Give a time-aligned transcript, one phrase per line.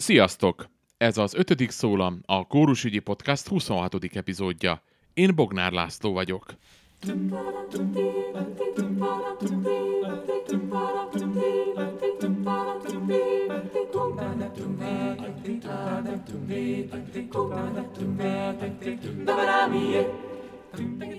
[0.00, 0.68] Sziasztok!
[0.96, 3.94] Ez az ötödik szólam, a Kórusügyi Podcast 26.
[4.12, 4.82] epizódja.
[5.14, 6.54] Én Bognár László vagyok.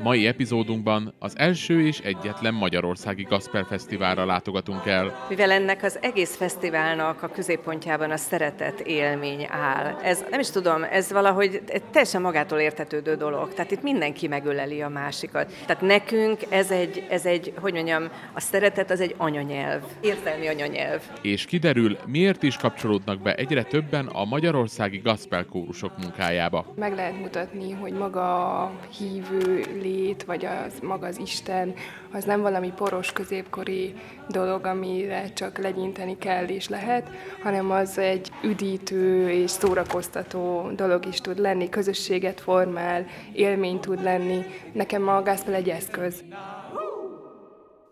[0.04, 5.26] Mai epizódunkban az első és egyetlen Magyarországi Gasper Fesztiválra látogatunk el.
[5.30, 9.96] Mivel ennek az egész fesztiválnak a középpontjában a szeretet élmény áll.
[10.04, 13.54] Ez nem is tudom, ez valahogy egy teljesen magától értetődő dolog.
[13.54, 15.54] Tehát itt mindenki megöleli a másikat.
[15.66, 18.04] Tehát nekünk ez egy, ez egy, hogy mondjam,
[18.34, 21.02] a szeretet az egy anyanyelv, értelmi anyanyelv.
[21.22, 26.66] És kiderül, miért is kapcsolódnak be egyre többen a magyarországi gospel kórusok munkájába.
[26.76, 29.49] Meg lehet mutatni, hogy maga a hívő
[29.82, 31.74] lét, vagy az maga az Isten,
[32.12, 33.94] az nem valami poros középkori
[34.30, 37.10] dolog, amire csak legyinteni kell és lehet,
[37.42, 44.40] hanem az egy üdítő és szórakoztató dolog is tud lenni, közösséget formál, élmény tud lenni.
[44.74, 46.24] Nekem a gospel egy eszköz.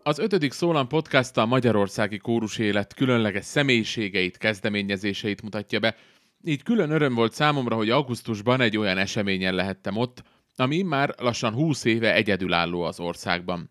[0.03, 5.95] Az ötödik Szólam podcast a magyarországi kórus élet különleges személyiségeit, kezdeményezéseit mutatja be.
[6.43, 10.23] Így külön öröm volt számomra, hogy augusztusban egy olyan eseményen lehettem ott,
[10.59, 13.69] ami már lassan 20 éve egyedülálló az országban.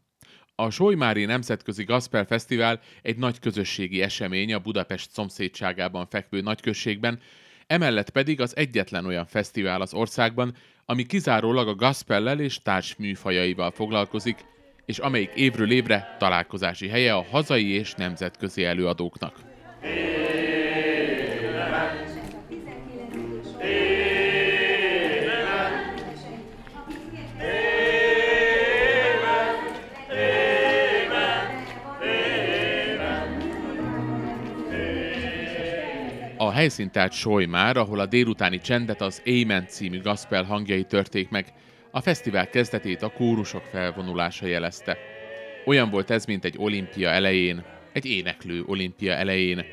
[0.55, 7.21] A Solymári Nemzetközi Gasper Fesztivál egy nagy közösségi esemény a Budapest szomszédságában fekvő nagyközségben,
[7.67, 13.71] emellett pedig az egyetlen olyan fesztivál az országban, ami kizárólag a gospellel és társ műfajaival
[13.71, 14.45] foglalkozik,
[14.85, 19.56] és amelyik évről évre találkozási helye a hazai és nemzetközi előadóknak.
[36.57, 41.53] Helyszín tehát Solymár, ahol a délutáni csendet az Amen című gospel hangjai törték meg.
[41.91, 44.99] A fesztivál kezdetét a kórusok felvonulása jelezte.
[45.65, 49.65] Olyan volt ez, mint egy olimpia elején, egy éneklő olimpia elején.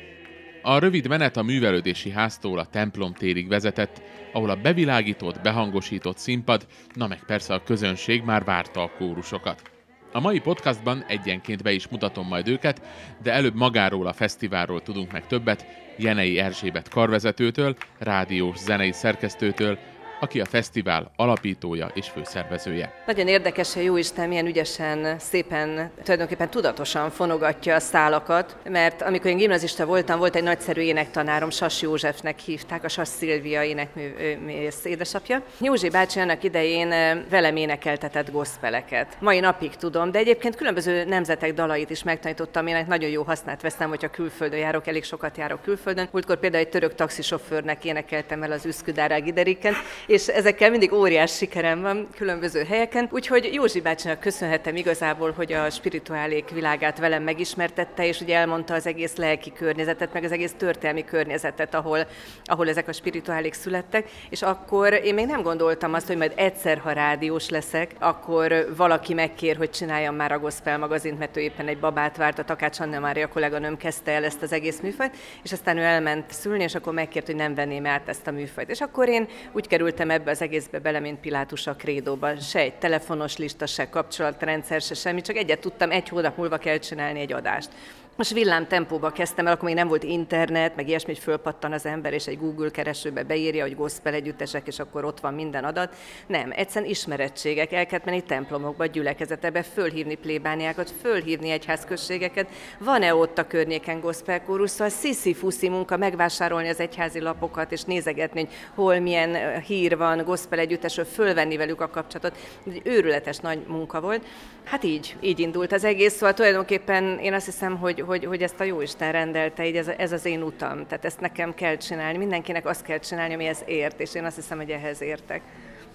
[0.62, 4.02] A rövid menet a művelődési háztól a templom térig vezetett,
[4.32, 9.73] ahol a bevilágított, behangosított színpad, na meg persze a közönség már várta a kórusokat.
[10.14, 12.82] A mai podcastban egyenként be is mutatom majd őket,
[13.22, 15.66] de előbb magáról a fesztiválról tudunk meg többet,
[15.96, 19.78] Jenei Erzsébet karvezetőtől, rádiós zenei szerkesztőtől,
[20.24, 22.92] aki a fesztivál alapítója és főszervezője.
[23.06, 29.36] Nagyon érdekes, hogy Jóisten milyen ügyesen, szépen, tulajdonképpen tudatosan fonogatja a szálakat, mert amikor én
[29.36, 35.42] gimnazista voltam, volt egy nagyszerű énektanárom, Sas Józsefnek hívták, a Sas Szilvia énekművész édesapja.
[35.60, 36.88] Józsi bácsi annak idején
[37.30, 39.16] velem énekeltetett gospeleket.
[39.20, 43.88] Mai napig tudom, de egyébként különböző nemzetek dalait is megtanítottam, én nagyon jó hasznát veszem,
[43.88, 46.08] hogyha külföldön járok, elég sokat járok külföldön.
[46.10, 49.74] Múltkor például egy török taxisofőrnek énekeltem el az Üszküdárá Gideriken,
[50.14, 53.08] és ezekkel mindig óriás sikerem van különböző helyeken.
[53.12, 58.86] Úgyhogy Józsi bácsinak köszönhetem igazából, hogy a spirituálék világát velem megismertette, és ugye elmondta az
[58.86, 62.06] egész lelki környezetet, meg az egész történelmi környezetet, ahol,
[62.44, 66.78] ahol ezek a spirituálék születtek, és akkor én még nem gondoltam azt, hogy majd egyszer,
[66.78, 71.68] ha rádiós leszek, akkor valaki megkér, hogy csináljam már a Gospel magazint, mert ő éppen
[71.68, 75.52] egy babát várt, a Takács Anna Mária kolléganőm kezdte el ezt az egész műfajt, és
[75.52, 78.70] aztán ő elment szülni, és akkor megkért, hogy nem venném át ezt a műfajt.
[78.70, 82.40] És akkor én úgy kerültem mentem ebbe az egészbe bele, mint Pilátus a krédóba.
[82.40, 86.78] Se egy telefonos lista, se kapcsolatrendszer, se semmi, csak egyet tudtam, egy hónap múlva kell
[86.78, 87.70] csinálni egy adást.
[88.16, 91.86] Most villám tempóba kezdtem el, akkor még nem volt internet, meg ilyesmi, hogy fölpattan az
[91.86, 95.94] ember, és egy Google keresőbe beírja, hogy gospel együttesek, és akkor ott van minden adat.
[96.26, 102.48] Nem, egyszerűen ismerettségek, el kellett menni templomokba, gyülekezetekbe, fölhívni plébániákat, fölhívni egyházközségeket.
[102.78, 104.70] Van-e ott a környéken gospel kórus?
[104.70, 110.58] Szóval sziszi-fuszi munka megvásárolni az egyházi lapokat, és nézegetni, hogy hol milyen hír van gospel
[110.58, 112.38] együttesről, fölvenni velük a kapcsolatot.
[112.66, 114.24] Egy őrületes nagy munka volt.
[114.64, 118.60] Hát így, így indult az egész, szóval tulajdonképpen én azt hiszem, hogy, hogy, hogy ezt
[118.60, 122.66] a Jóisten rendelte, így ez, ez az én utam, tehát ezt nekem kell csinálni, mindenkinek
[122.66, 125.42] azt kell csinálni, amihez ért, és én azt hiszem, hogy ehhez értek.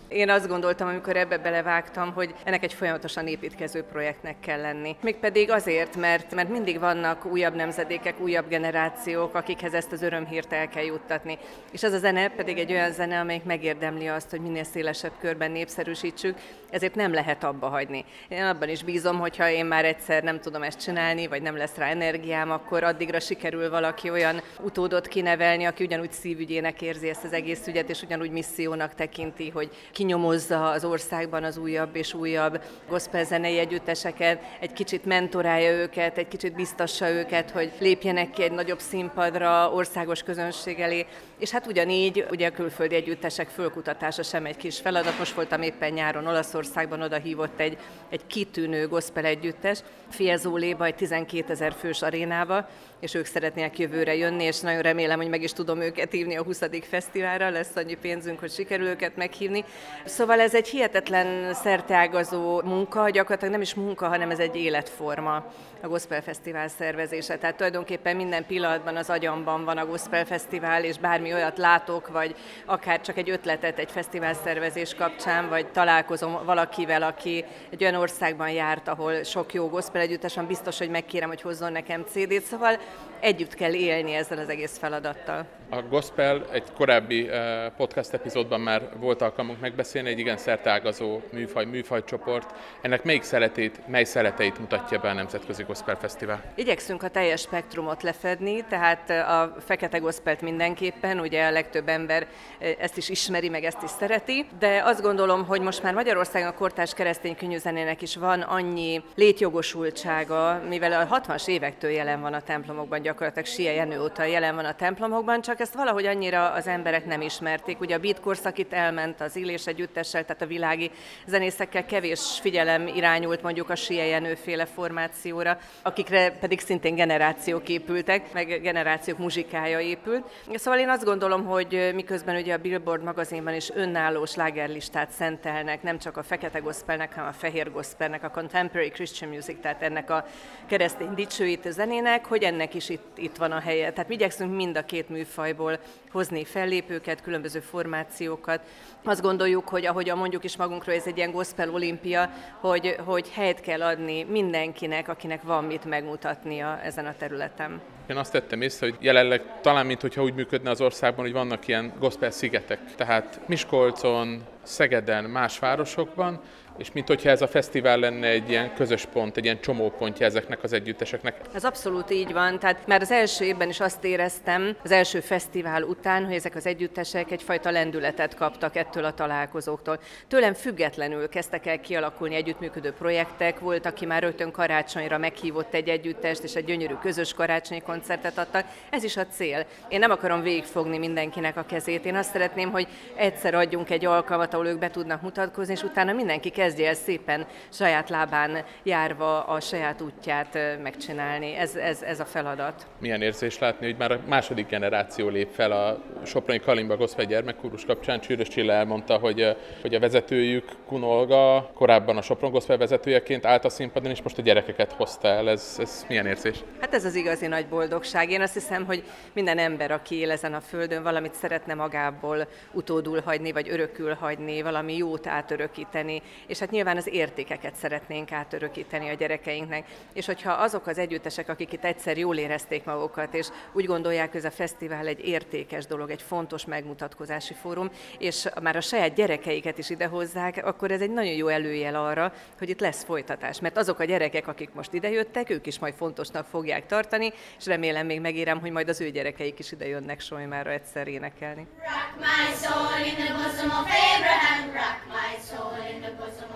[0.10, 4.96] Én azt gondoltam, amikor ebbe belevágtam, hogy ennek egy folyamatosan építkező projektnek kell lenni.
[5.02, 10.68] Mégpedig azért, mert, mert mindig vannak újabb nemzedékek, újabb generációk, akikhez ezt az örömhírt el
[10.68, 11.38] kell juttatni.
[11.72, 15.52] És ez a zene pedig egy olyan zene, amelyik megérdemli azt, hogy minél szélesebb körben
[15.52, 16.38] népszerűsítsük,
[16.70, 18.06] ezért nem lehet abba hagyni.
[18.28, 21.76] Én abban is bízom, hogyha én már egyszer nem tudom ezt csinálni, vagy nem lesz
[21.76, 27.34] rá energiám, akkor addigra sikerül valaki olyan utódot kinevelni, aki ugyanúgy szívügyének érzi ezt az
[27.34, 29.70] egész ügyet, és ugyanúgy missziónak tekinti, hogy
[30.00, 36.28] kinyomozza az országban az újabb és újabb gospel zenei együtteseket, egy kicsit mentorálja őket, egy
[36.28, 41.06] kicsit biztassa őket, hogy lépjenek ki egy nagyobb színpadra, országos közönség elé.
[41.40, 45.18] És hát ugyanígy ugye a külföldi együttesek fölkutatása sem egy kis feladat.
[45.18, 47.78] Most voltam éppen nyáron Olaszországban, oda hívott egy,
[48.10, 49.80] egy kitűnő gospel együttes,
[50.10, 52.70] Fiezóléba, egy 12 ezer fős arénába,
[53.00, 56.44] és ők szeretnének jövőre jönni, és nagyon remélem, hogy meg is tudom őket hívni a
[56.44, 56.60] 20.
[56.82, 59.66] fesztiválra, lesz annyi pénzünk, hogy sikerül őket meghívni.
[60.06, 65.46] Szóval ez egy hihetetlen szerteágazó munka, gyakorlatilag nem is munka, hanem ez egy életforma
[65.82, 67.38] a Gospel Fesztivál szervezése.
[67.38, 72.36] Tehát tulajdonképpen minden pillanatban az agyamban van a Gospel Fesztivál, és bármi olyat látok, vagy
[72.66, 78.50] akár csak egy ötletet egy fesztivál szervezés kapcsán, vagy találkozom valakivel, aki egy olyan országban
[78.50, 82.78] járt, ahol sok jó gospel együttes van, biztos, hogy megkérem, hogy hozzon nekem CD-t, szóval
[83.20, 85.46] együtt kell élni ezzel az egész feladattal.
[85.72, 91.66] A gospel egy korábbi eh, podcast epizódban már volt alkalmunk megbeszélni, egy igen szertágazó műfaj,
[91.66, 92.54] műfajcsoport.
[92.82, 96.44] Ennek melyik szeretét, mely szereteit mutatja be a Nemzetközi Gospel Fesztivál?
[96.56, 102.28] Igyekszünk a teljes spektrumot lefedni, tehát eh, a fekete gospelt mindenképpen, ugye a legtöbb ember
[102.60, 106.50] eh, ezt is ismeri, meg ezt is szereti, de azt gondolom, hogy most már Magyarországon
[106.50, 112.42] a kortárs keresztény könnyűzenének is van annyi létjogosultsága, mivel a 60-as évektől jelen van a
[112.80, 117.06] templomokban, gyakorlatilag Sia Jenő óta jelen van a templomokban, csak ezt valahogy annyira az emberek
[117.06, 117.80] nem ismerték.
[117.80, 120.92] Ugye a beat korszak itt elment az Illés együttessel, tehát a világi
[121.26, 128.34] zenészekkel kevés figyelem irányult mondjuk a Sia Jenő féle formációra, akikre pedig szintén generációk épültek,
[128.34, 130.24] meg generációk muzsikája épült.
[130.54, 135.98] Szóval én azt gondolom, hogy miközben ugye a Billboard magazinban is önálló slágerlistát szentelnek, nem
[135.98, 140.26] csak a fekete gospelnek, hanem a fehér gospelnek, a contemporary Christian music, tehát ennek a
[140.68, 143.92] keresztény dicsőítő zenének, hogy ennek is itt, itt van a helye.
[143.92, 145.80] Tehát mi igyekszünk mind a két műfajból
[146.12, 148.62] hozni fellépőket, különböző formációkat.
[149.04, 152.30] Azt gondoljuk, hogy ahogy mondjuk is magunkról, ez egy ilyen gospel olimpia,
[152.60, 157.82] hogy, hogy helyet kell adni mindenkinek, akinek van mit megmutatnia ezen a területen.
[158.10, 161.94] Én azt tettem észre, hogy jelenleg talán, mintha úgy működne az országban, hogy vannak ilyen
[162.00, 162.96] gospel szigetek.
[162.96, 166.42] Tehát Miskolcon, Szegeden, más városokban,
[166.80, 170.64] és mint hogyha ez a fesztivál lenne egy ilyen közös pont, egy ilyen csomópontja ezeknek
[170.64, 171.36] az együtteseknek.
[171.54, 175.84] Ez abszolút így van, tehát már az első évben is azt éreztem, az első fesztivál
[175.84, 180.00] után, hogy ezek az együttesek egyfajta lendületet kaptak ettől a találkozóktól.
[180.28, 186.44] Tőlem függetlenül kezdtek el kialakulni együttműködő projektek, volt, aki már rögtön karácsonyra meghívott egy együttest,
[186.44, 188.66] és egy gyönyörű közös karácsonyi koncertet adtak.
[188.90, 189.66] Ez is a cél.
[189.88, 192.06] Én nem akarom végigfogni mindenkinek a kezét.
[192.06, 196.14] Én azt szeretném, hogy egyszer adjunk egy alkalmat, ahol ők be tudnak mutatkozni, és utána
[196.14, 201.56] mindenki kezd kezdje el szépen saját lábán járva a saját útját megcsinálni.
[201.56, 202.88] Ez, ez, ez a feladat.
[203.00, 207.86] Milyen érzés látni, hogy már a második generáció lép fel a Soproni Kalimba Goszfej gyermekkórus
[207.86, 208.20] kapcsán.
[208.20, 213.70] Csűrös Csilla elmondta, hogy, hogy a vezetőjük Kunolga korábban a Sopron Goszfej vezetőjeként állt a
[213.70, 215.50] színpadon, és most a gyerekeket hozta el.
[215.50, 216.64] Ez, ez milyen érzés?
[216.80, 218.30] Hát ez az igazi nagy boldogság.
[218.30, 223.22] Én azt hiszem, hogy minden ember, aki él ezen a földön, valamit szeretne magából utódul
[223.26, 229.10] hagyni, vagy örökül hagyni, valami jót átörökíteni, és és hát nyilván az értékeket szeretnénk átörökíteni
[229.10, 229.86] a gyerekeinknek.
[230.14, 234.40] És hogyha azok az együttesek, akik itt egyszer jól érezték magukat, és úgy gondolják, hogy
[234.40, 239.78] ez a fesztivál egy értékes dolog, egy fontos megmutatkozási fórum, és már a saját gyerekeiket
[239.78, 243.60] is idehozzák, akkor ez egy nagyon jó előjel arra, hogy itt lesz folytatás.
[243.60, 248.06] Mert azok a gyerekek, akik most idejöttek, ők is majd fontosnak fogják tartani, és remélem
[248.06, 251.68] még megérem, hogy majd az ő gyerekeik is idejönnek Solymára egyszer énekelni.
[251.78, 256.49] Rock my soul in the bosom of Abraham, rock my soul in the bosom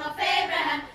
[0.00, 0.87] of Abraham.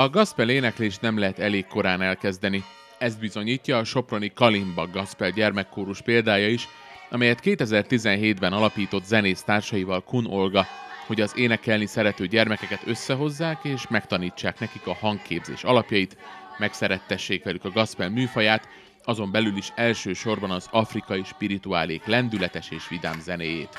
[0.00, 2.64] A gospel éneklés nem lehet elég korán elkezdeni.
[2.98, 6.68] Ezt bizonyítja a Soproni Kalimba Gospel gyermekkórus példája is,
[7.10, 10.66] amelyet 2017-ben alapított zenész társaival Kun Olga,
[11.06, 16.16] hogy az énekelni szerető gyermekeket összehozzák és megtanítsák nekik a hangképzés alapjait,
[16.58, 18.68] megszerettessék velük a gospel műfaját,
[19.04, 23.78] azon belül is elsősorban az afrikai spirituálék lendületes és vidám zenéjét.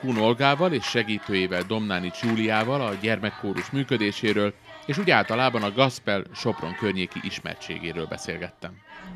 [0.00, 4.54] Kun Olgával és segítőjével Domnáni Csúliával a gyermekkórus működéséről
[4.86, 8.70] és úgy általában a Gaspel Sopron környéki ismertségéről beszélgettem.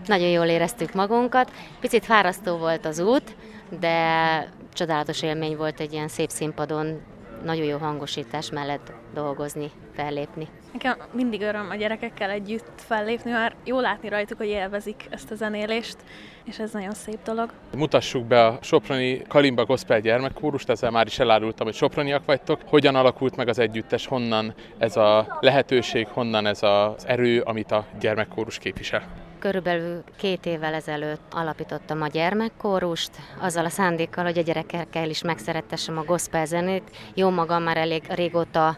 [0.07, 3.37] Nagyon jól éreztük magunkat, picit fárasztó volt az út,
[3.81, 7.01] de csodálatos élmény volt egy ilyen szép színpadon
[7.45, 10.49] nagyon jó hangosítás mellett dolgozni, fellépni.
[10.73, 15.35] Nekem mindig öröm a gyerekekkel együtt fellépni, mert jó látni rajtuk, hogy élvezik ezt a
[15.35, 15.97] zenélést,
[16.45, 17.53] és ez nagyon szép dolog.
[17.77, 22.61] Mutassuk be a Soproni Kalimba Gospel gyermekkórust, ezzel már is elárultam, hogy soproniak vagytok.
[22.67, 27.87] Hogyan alakult meg az együttes, honnan ez a lehetőség, honnan ez az erő, amit a
[28.01, 29.03] gyermekkórus képvisel?
[29.39, 35.99] Körülbelül két évvel ezelőtt alapítottam a gyermekkórust, azzal a szándékkal, hogy a gyerekekkel is megszerettessem
[35.99, 36.97] a gospel zenét.
[37.15, 38.77] Jó magam már elég régóta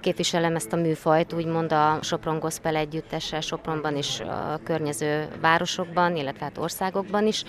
[0.00, 6.44] képviselem ezt a műfajt, úgymond a Sopron Gospel együttessel, Sopronban is a környező városokban, illetve
[6.44, 7.44] hát országokban is.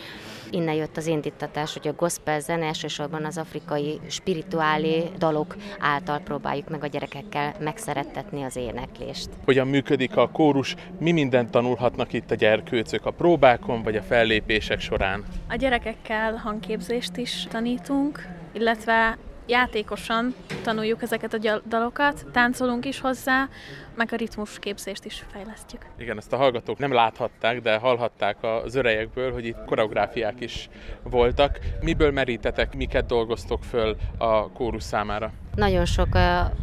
[0.49, 6.69] Innen jött az indítatás, hogy a gospel zene elsősorban az afrikai spirituálé dalok által próbáljuk
[6.69, 9.29] meg a gyerekekkel megszerettetni az éneklést.
[9.45, 14.79] Hogyan működik a kórus, mi mindent tanulhatnak itt a gyerkőcök a próbákon vagy a fellépések
[14.79, 15.23] során?
[15.49, 19.17] A gyerekekkel hangképzést is tanítunk, illetve
[19.49, 23.47] játékosan tanuljuk ezeket a dalokat, táncolunk is hozzá,
[23.95, 25.85] meg a ritmus képzést is fejlesztjük.
[25.97, 30.69] Igen, ezt a hallgatók nem láthatták, de hallhatták az örejekből, hogy itt koreográfiák is
[31.03, 31.59] voltak.
[31.81, 35.31] Miből merítetek, miket dolgoztok föl a kórus számára?
[35.55, 36.07] Nagyon sok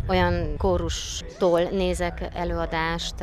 [0.09, 3.14] olyan kórustól nézek előadást,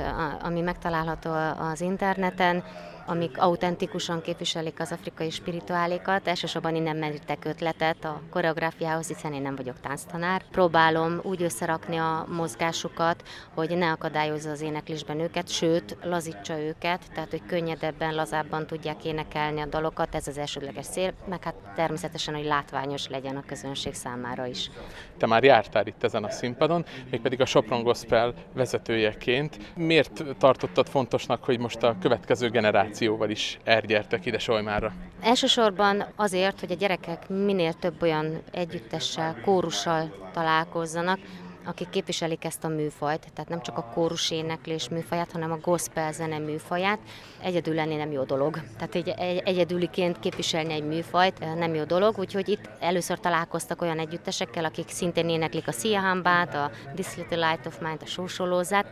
[0.42, 1.32] ami megtalálható
[1.72, 2.64] az interneten,
[3.06, 6.28] amik autentikusan képviselik az afrikai spirituálékat.
[6.28, 10.42] Elsősorban innen merítek ötletet a koreográfiához, hiszen én nem vagyok tánctanár.
[10.52, 17.30] Próbálom úgy összerakni a mozgásukat, hogy ne akadályozza az éneklésben őket, sőt, lazítsa őket, tehát
[17.30, 22.46] hogy könnyedebben, lazábban tudják énekelni a dalokat, ez az elsődleges cél, meg hát természetesen, hogy
[22.46, 24.70] látványos legyen a közönség számára is.
[25.18, 29.58] Te már jártál itt ezen a színpadon, mégpedig a Sopron Gospel vezetőjeként.
[29.76, 34.94] Miért tartottad fontosnak, hogy most a következő generáció generációval is elgyertek ide Solymára?
[35.22, 41.20] Elsősorban azért, hogy a gyerekek minél több olyan együttessel, kórussal találkozzanak,
[41.66, 46.12] akik képviselik ezt a műfajt, tehát nem csak a kórus éneklés műfaját, hanem a gospel
[46.12, 47.00] zene műfaját.
[47.42, 48.62] Egyedül lenni nem jó dolog.
[48.78, 53.82] Tehát egy, egy, egyedüliként képviselni egy műfajt eh, nem jó dolog, úgyhogy itt először találkoztak
[53.82, 58.86] olyan együttesekkel, akik szintén éneklik a Hambát, a This Little Light of Mine, a sósolózát,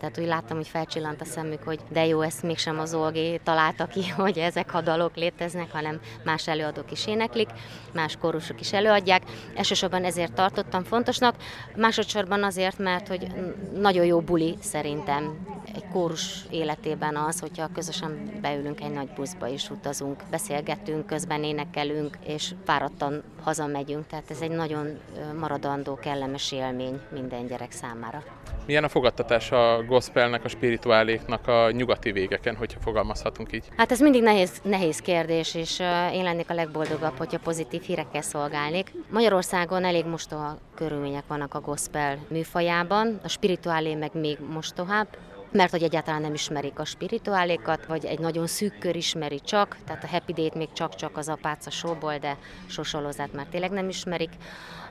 [0.00, 3.86] tehát úgy láttam, hogy felcsillant a szemük, hogy de jó, ezt mégsem az Olgé találta
[3.86, 7.48] ki, hogy ezek a dalok léteznek, hanem más előadók is éneklik,
[7.92, 9.22] más kórusok is előadják.
[9.54, 11.34] Elsősorban ezért tartottam fontosnak,
[11.76, 13.26] másodszorban azért, mert hogy
[13.74, 19.70] nagyon jó buli szerintem egy kórus életében az, hogyha közösen beülünk egy nagy buszba és
[19.70, 24.98] utazunk, beszélgetünk, közben énekelünk, és fáradtan hazamegyünk, tehát ez egy nagyon
[25.38, 28.22] maradandó, kellemes élmény minden gyerek számára.
[28.66, 33.64] Milyen a fogadtatás a gospelnek, a spirituáléknak a nyugati végeken, hogyha fogalmazhatunk így?
[33.76, 35.80] Hát ez mindig nehéz, nehéz kérdés, és
[36.12, 38.92] én lennék a legboldogabb, hogyha pozitív hírekkel szolgálnék.
[39.10, 45.08] Magyarországon elég mostoha körülmények vannak a gospel műfajában, a spirituálé meg még mostohább
[45.52, 50.04] mert hogy egyáltalán nem ismerik a spirituálékat, vagy egy nagyon szűk kör ismeri csak, tehát
[50.04, 52.36] a Happy Day-t még csak-csak az apáca sóból, de
[52.66, 54.30] sosolózát már tényleg nem ismerik.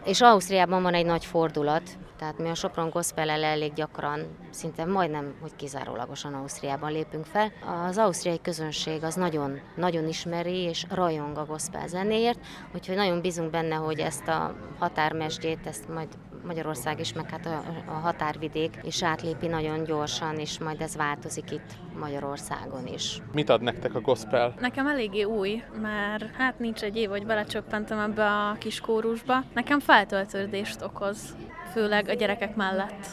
[0.06, 5.34] És Ausztriában van egy nagy fordulat, tehát mi a Sopron gospel elég gyakran, szinte majdnem,
[5.42, 7.52] hogy kizárólagosan Ausztriában lépünk fel.
[7.88, 12.40] Az ausztriai közönség az nagyon, nagyon ismeri és rajong a gospel zenéért,
[12.74, 16.08] úgyhogy nagyon bízunk benne, hogy ezt a határmesdjét, ezt majd
[16.48, 21.52] Magyarország is, meg hát a, a határvidék is átlépi nagyon gyorsan, és majd ez változik
[21.52, 23.22] itt Magyarországon is.
[23.32, 24.54] Mit ad nektek a gospel?
[24.60, 29.44] Nekem eléggé új, mert hát nincs egy év, hogy belecsöppentem ebbe a kis kórusba.
[29.54, 31.36] Nekem feltöltődést okoz,
[31.72, 33.06] főleg a gyerekek mellett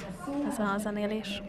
[0.49, 1.43] ez a zenélés.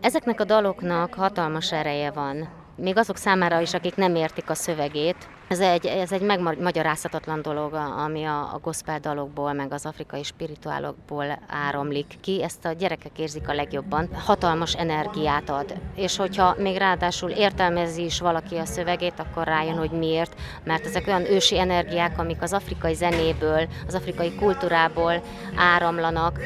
[0.00, 5.28] Ezeknek a daloknak hatalmas ereje van még azok számára is, akik nem értik a szövegét.
[5.48, 11.38] Ez egy, ez egy megmagyarázhatatlan dolog, ami a, a gospel dalokból, meg az afrikai spirituálokból
[11.48, 12.42] áramlik ki.
[12.42, 14.08] Ezt a gyerekek érzik a legjobban.
[14.14, 15.74] Hatalmas energiát ad.
[15.94, 20.34] És hogyha még ráadásul értelmezi is valaki a szövegét, akkor rájön, hogy miért.
[20.64, 25.22] Mert ezek olyan ősi energiák, amik az afrikai zenéből, az afrikai kultúrából
[25.56, 26.38] áramlanak,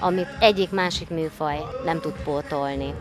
[0.00, 2.94] amit egyik másik műfaj nem tud pótolni.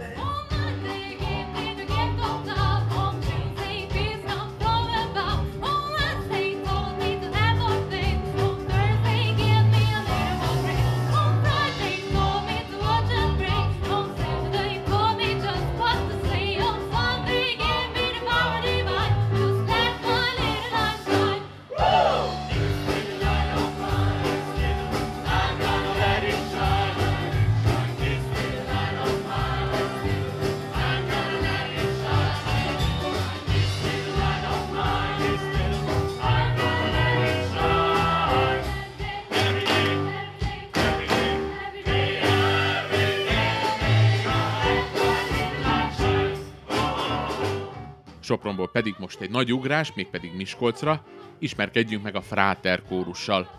[49.03, 51.03] Most egy nagy ugrás, mégpedig Miskolcra,
[51.39, 53.49] ismerkedjünk meg a Fráter kórussal.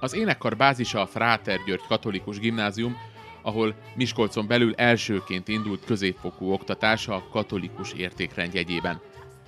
[0.00, 2.96] Az énekkar bázisa a Fráter György Katolikus Gimnázium,
[3.42, 9.00] ahol Miskolcon belül elsőként indult középfokú oktatása a katolikus értékrend jegyében.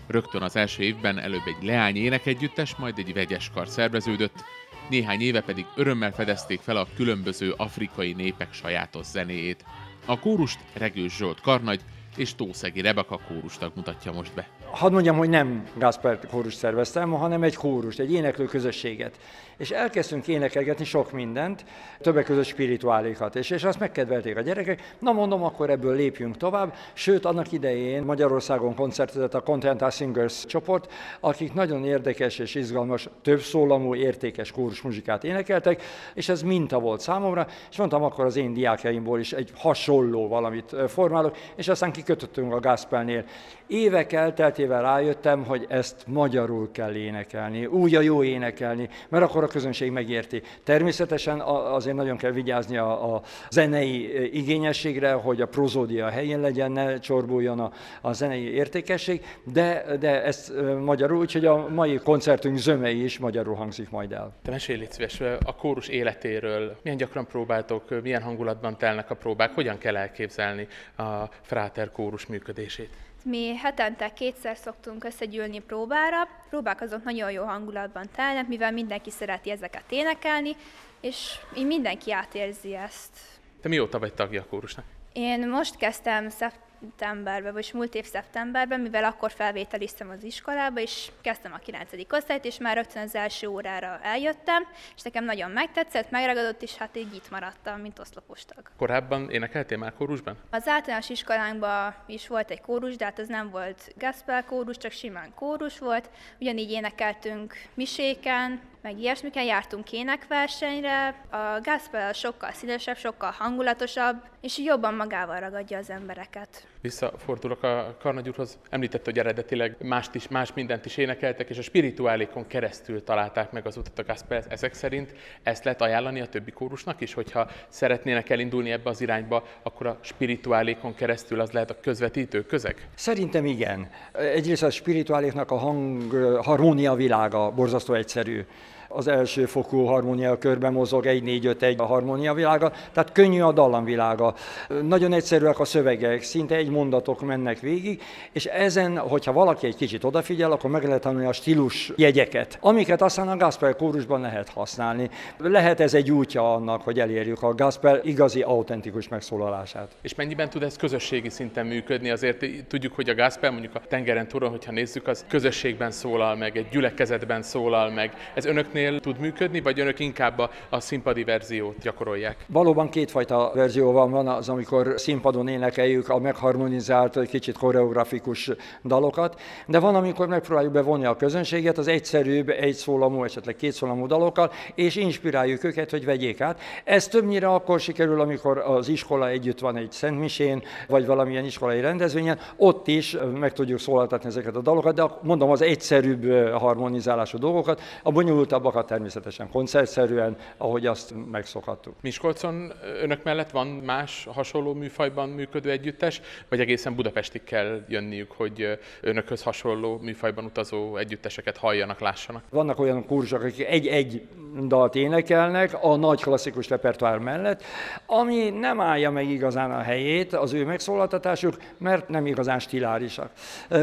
[0.07, 4.45] Rögtön az első évben előbb egy leány énekegyüttes, majd egy vegyes kar szerveződött,
[4.90, 9.64] néhány éve pedig örömmel fedezték fel a különböző afrikai népek sajátos zenéjét.
[10.07, 11.80] A kórust Regős Zsolt Karnagy
[12.16, 14.60] és Tószegi Rebeka kórustag mutatja most be.
[14.71, 19.19] Hadd mondjam, hogy nem Gáspár kórus szerveztem, hanem egy kórus, egy éneklő közösséget.
[19.61, 21.64] És elkezdtünk énekelgetni sok mindent,
[21.99, 24.95] többek között spirituálékat, és, és azt megkedvelték a gyerekek.
[24.99, 26.75] Na mondom, akkor ebből lépjünk tovább.
[26.93, 33.40] Sőt, annak idején Magyarországon koncertezett a Continental Singers csoport, akik nagyon érdekes és izgalmas, több
[33.40, 35.83] szólamú, értékes kórus muzsikát énekeltek,
[36.14, 40.76] és ez minta volt számomra, és mondtam, akkor az én diákjaimból is egy hasonló valamit
[40.88, 43.25] formálok, és aztán kikötöttünk a Gáspelnél.
[43.67, 49.50] Évek elteltével rájöttem, hogy ezt magyarul kell énekelni, úgy a jó énekelni, mert akkor a
[49.50, 50.42] közönség megérti.
[50.64, 56.99] Természetesen azért nagyon kell vigyázni a, a zenei igényességre, hogy a prozódia helyén legyen, ne
[56.99, 60.52] csorbuljon a, a zenei értékesség, de, de ezt
[60.85, 64.33] magyarul, úgyhogy a mai koncertünk zömei is magyarul hangzik majd el.
[64.42, 69.78] Te mesélj szíves a kórus életéről, milyen gyakran próbáltok, milyen hangulatban telnek a próbák, hogyan
[69.78, 70.66] kell elképzelni
[70.97, 73.10] a Fráter kórus működését?
[73.25, 76.29] Mi hetente kétszer szoktunk összegyűlni próbára.
[76.49, 80.57] Próbák azok nagyon jó hangulatban telnek, mivel mindenki szereti ezeket énekelni,
[81.00, 83.19] és így mindenki átérzi ezt.
[83.61, 84.85] Te mióta vagy tagja a kórusnak?
[85.12, 91.10] Én most kezdtem szept- szeptemberben, vagy múlt év szeptemberben, mivel akkor felvételiztem az iskolába, és
[91.20, 91.90] kezdtem a 9.
[92.10, 96.96] osztályt, és már rögtön az első órára eljöttem, és nekem nagyon megtetszett, megragadott, és hát
[96.96, 98.70] így itt maradtam, mint oszlopos tag.
[98.76, 100.37] Korábban énekeltél már kórusban?
[100.50, 104.92] Az általános iskolánkban is volt egy kórus, de hát az nem volt gospel kórus, csak
[104.92, 106.10] simán kórus volt.
[106.40, 111.08] Ugyanígy énekeltünk miséken, meg ilyesmiken jártunk énekversenyre.
[111.30, 116.66] A gospel sokkal színesebb, sokkal hangulatosabb, és jobban magával ragadja az embereket.
[116.80, 118.58] Visszafordulok a Karnagy úrhoz.
[118.71, 123.66] Említette, hogy eredetileg mást is, más mindent is énekeltek, és a spirituálékon keresztül találták meg
[123.66, 124.43] az utat a gospel.
[124.49, 129.47] Ezek szerint ezt lehet ajánlani a többi kórusnak is, hogyha szeretnének elindulni ebbe az irányba,
[129.62, 132.88] akkor a spirituálékon keresztül az lehet a közvetítő közeg?
[132.95, 133.90] Szerintem igen.
[134.12, 136.12] Egyrészt a spirituáléknak a hang,
[136.43, 138.45] harmónia világa borzasztó egyszerű
[138.93, 143.41] az első fokú harmónia körben mozog, egy négy öt egy a harmónia világa, tehát könnyű
[143.41, 144.35] a dallam világa.
[144.83, 150.05] Nagyon egyszerűek a szövegek, szinte egy mondatok mennek végig, és ezen, hogyha valaki egy kicsit
[150.05, 155.11] odafigyel, akkor meg lehet tanulni a stílus jegyeket, amiket aztán a gospel kórusban lehet használni.
[155.39, 159.89] Lehet ez egy útja annak, hogy elérjük a gospel igazi, autentikus megszólalását.
[160.03, 162.11] És mennyiben tud ez közösségi szinten működni?
[162.11, 166.57] Azért tudjuk, hogy a gospel mondjuk a tengeren túron, hogyha nézzük, az közösségben szólal meg,
[166.57, 168.13] egy gyülekezetben szólal meg.
[168.35, 172.36] Ez önöknél önöknél tud működni, vagy önök inkább a, a színpadi verziót gyakorolják?
[172.47, 178.50] Valóban kétfajta verzió van, van az, amikor színpadon énekeljük a megharmonizált, kicsit koreografikus
[178.84, 184.06] dalokat, de van, amikor megpróbáljuk bevonni a közönséget az egyszerűbb, egy szólamú, esetleg két szólamú
[184.06, 186.60] dalokkal, és inspiráljuk őket, hogy vegyék át.
[186.84, 192.38] Ez többnyire akkor sikerül, amikor az iskola együtt van egy szentmisén, vagy valamilyen iskolai rendezvényen,
[192.56, 198.12] ott is meg tudjuk szólaltatni ezeket a dalokat, de mondom, az egyszerűbb harmonizálású dolgokat, a
[198.12, 201.95] bonyolultabb darabbakat természetesen koncertszerűen, ahogy azt megszokhattuk.
[202.00, 208.78] Miskolcon önök mellett van más hasonló műfajban működő együttes, vagy egészen Budapestig kell jönniük, hogy
[209.00, 212.43] önökhöz hasonló műfajban utazó együtteseket halljanak, lássanak?
[212.50, 214.26] Vannak olyan kurzusok, akik egy-egy
[214.67, 217.63] dalt énekelnek a nagy klasszikus repertoár mellett,
[218.06, 223.30] ami nem állja meg igazán a helyét, az ő megszólaltatásuk, mert nem igazán stilárisak.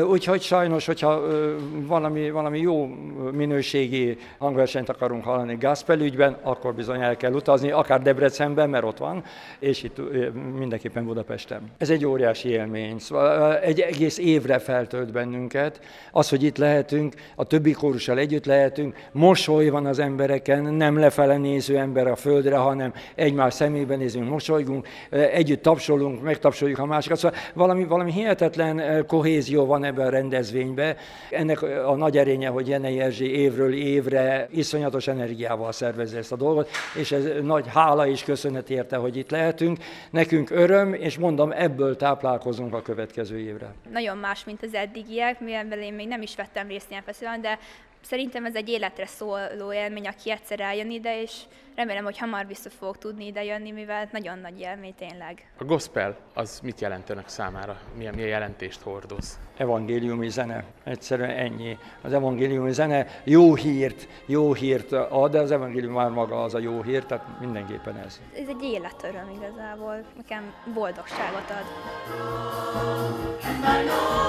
[0.10, 1.22] Úgyhogy sajnos, hogyha
[1.70, 2.86] valami, valami jó
[3.32, 8.84] minőségi hangverseny versenyt akarunk hallani Gaspel ügyben, akkor bizony el kell utazni, akár Debrecenben, mert
[8.84, 9.24] ott van,
[9.60, 9.98] és itt
[10.58, 11.62] mindenképpen Budapesten.
[11.78, 13.00] Ez egy óriási élmény.
[13.00, 15.80] Szóval egy egész évre feltölt bennünket.
[16.12, 21.38] Az, hogy itt lehetünk, a többi kórussal együtt lehetünk, mosoly van az embereken, nem lefele
[21.38, 27.18] néző ember a földre, hanem egymás szemébe nézünk, mosolygunk, együtt tapsolunk, megtapsoljuk a másikat.
[27.18, 30.96] Szóval valami, valami hihetetlen kohézió van ebben a rendezvényben.
[31.32, 36.70] Ennek a nagy erénye, hogy Jenei Erzsé évről évre iszonyatos energiával szervezi ezt a dolgot,
[36.96, 39.78] és ez nagy hála és köszönet érte, hogy itt lehetünk.
[40.10, 43.74] Nekünk öröm, és mondom, ebből táplálkozunk a következő évre.
[43.92, 47.60] Nagyon más, mint az eddigiek, mivel én még nem is vettem részt ilyen fesztiválon, de
[48.02, 51.42] Szerintem ez egy életre szóló élmény, aki egyszer eljön ide, és
[51.76, 55.52] remélem, hogy hamar vissza fogok tudni ide jönni, mivel nagyon nagy élmény tényleg.
[55.58, 57.80] A gospel az mit jelent önök számára?
[57.98, 59.40] Milyen, milyen jelentést hordoz?
[59.58, 60.64] Evangéliumi zene.
[60.84, 61.78] Egyszerűen ennyi.
[62.02, 66.60] Az evangéliumi zene jó hírt, jó hírt ad, de az evangélium már maga az a
[66.60, 68.22] jó hír, tehát mindenképpen ez.
[68.34, 71.66] Ez egy életöröm igazából, nekem boldogságot ad.
[73.44, 74.28] And I know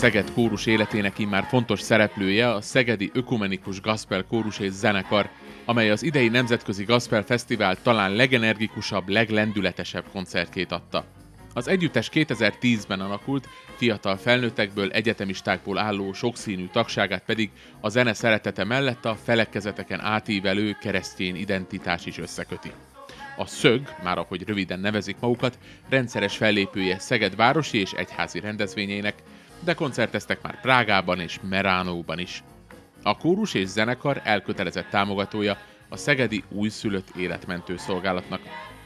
[0.00, 5.28] Szeged kórus életének immár fontos szereplője a Szegedi Ökumenikus Gospel Kórus és Zenekar,
[5.64, 11.04] amely az idei Nemzetközi Gospel Fesztivál talán legenergikusabb, leglendületesebb koncertjét adta.
[11.54, 19.04] Az együttes 2010-ben alakult, fiatal felnőttekből, egyetemistákból álló sokszínű tagságát pedig a zene szeretete mellett
[19.04, 22.70] a felekezeteken átívelő keresztény identitás is összeköti.
[23.36, 25.58] A Szög, már ahogy röviden nevezik magukat,
[25.88, 29.14] rendszeres fellépője Szeged városi és egyházi rendezvényeinek,
[29.60, 32.42] de koncerteztek már Prágában és Meránóban is.
[33.02, 38.40] A kórus és zenekar elkötelezett támogatója a Szegedi újszülött életmentő szolgálatnak.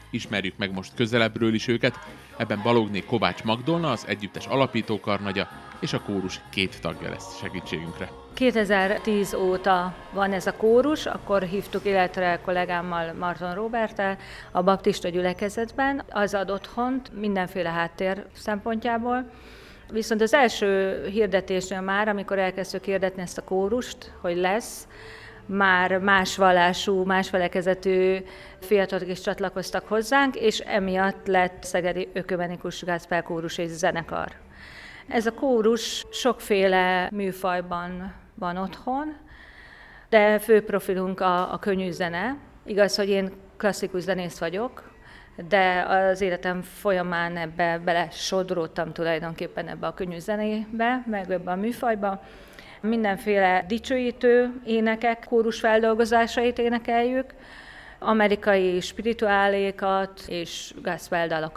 [0.09, 1.99] Ismerjük meg most közelebbről is őket,
[2.37, 5.47] ebben Balogné Kovács Magdolna, az együttes alapítókarnagya,
[5.79, 8.09] és a kórus két tagja lesz segítségünkre.
[8.33, 14.17] 2010 óta van ez a kórus, akkor hívtuk életre kollégámmal Marton Robertel
[14.51, 16.03] a baptista gyülekezetben.
[16.09, 19.29] Az ad otthont mindenféle háttér szempontjából,
[19.91, 24.87] Viszont az első hirdetésnél már, amikor elkezdtük hirdetni ezt a kórust, hogy lesz,
[25.45, 28.17] már más vallású, más felekezetű
[28.59, 34.31] fiatalok is csatlakoztak hozzánk, és emiatt lett Szegedi Ökömenikus Gáspár kórus és zenekar.
[35.07, 39.15] Ez a kórus sokféle műfajban van otthon,
[40.09, 42.37] de fő profilunk a, a könnyű zene.
[42.65, 44.94] Igaz, hogy én klasszikus zenész vagyok,
[45.47, 51.55] de az életem folyamán ebbe bele sodródtam tulajdonképpen ebbe a könnyű zenébe, meg ebbe a
[51.55, 52.23] műfajba.
[52.81, 57.33] Mindenféle dicsőítő énekek, kórus feldolgozásait énekeljük,
[57.99, 61.51] amerikai spirituálékat és gospel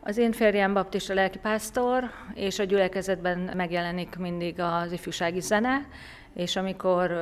[0.00, 5.86] Az én férjem baptista lelkipásztor, és a gyülekezetben megjelenik mindig az ifjúsági zene,
[6.34, 7.12] és amikor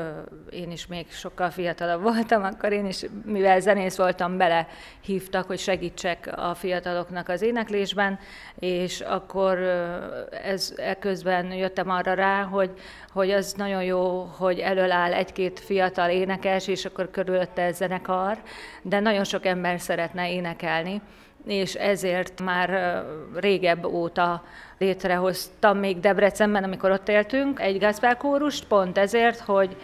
[0.50, 4.66] én is még sokkal fiatalabb voltam, akkor én is, mivel zenész voltam, bele
[5.00, 8.18] hívtak, hogy segítsek a fiataloknak az éneklésben,
[8.58, 9.58] és akkor
[10.44, 12.70] ez ekközben jöttem arra rá, hogy,
[13.12, 18.38] hogy az nagyon jó, hogy elől áll egy-két fiatal énekes, és akkor körülötte zenekar,
[18.82, 21.02] de nagyon sok ember szeretne énekelni,
[21.46, 23.02] és ezért már
[23.34, 24.44] régebb óta
[24.78, 28.18] létrehoztam még Debrecenben, amikor ott éltünk, egy gospel
[28.68, 29.76] pont ezért, hogy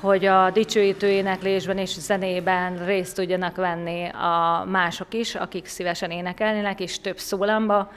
[0.00, 6.80] hogy a dicsőítő éneklésben és zenében részt tudjanak venni a mások is, akik szívesen énekelnének,
[6.80, 7.92] és több szólamba,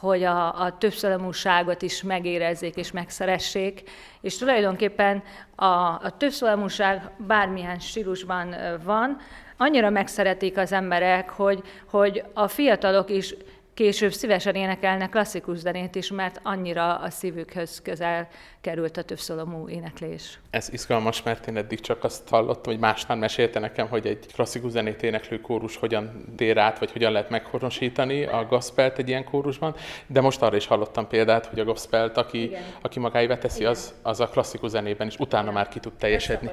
[0.00, 3.82] hogy a, a többszólamúságot is megérezzék és megszeressék.
[4.20, 5.22] És tulajdonképpen
[5.54, 9.16] a, a többszólamúság bármilyen stílusban van,
[9.56, 13.34] annyira megszeretik az emberek, hogy, hogy a fiatalok is
[13.76, 18.28] Később szívesen énekelnek klasszikus zenét is, mert annyira a szívükhöz közel
[18.60, 20.38] került a többszólomú éneklés.
[20.50, 24.70] Ez izgalmas, mert én eddig csak azt hallottam, hogy másnál mesélte nekem, hogy egy klasszikus
[24.70, 29.74] zenét éneklő kórus hogyan tér át, vagy hogyan lehet meghonosítani a gospelt egy ilyen kórusban,
[30.06, 34.20] de most arra is hallottam példát, hogy a gospelt, aki, aki magáévá teszi, az, az
[34.20, 35.54] a klasszikus zenében is utána Igen.
[35.54, 36.50] már ki tud teljesedni.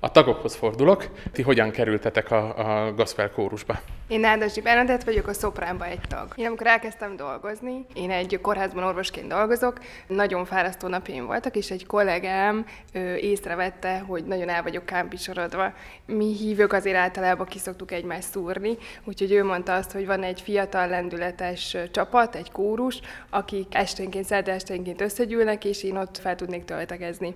[0.00, 3.80] A tagokhoz fordulok, ti hogyan kerültetek a, a gospel kórusba?
[4.08, 6.32] Én Nádasi Bernadett vagyok, a szopránba egy tag.
[6.36, 11.86] Én amikor elkezdtem dolgozni, én egy kórházban orvosként dolgozok, nagyon fárasztó napjaim voltak, és egy
[11.86, 15.72] kollégám ő, észrevette, hogy nagyon el vagyok kámpisorodva.
[16.06, 20.88] Mi hívők azért általában kiszoktuk egymást szúrni, úgyhogy ő mondta azt, hogy van egy fiatal,
[20.88, 27.34] lendületes csapat, egy kórus, akik esténként, szerda esténként összegyűlnek, és én ott fel tudnék töltekezni.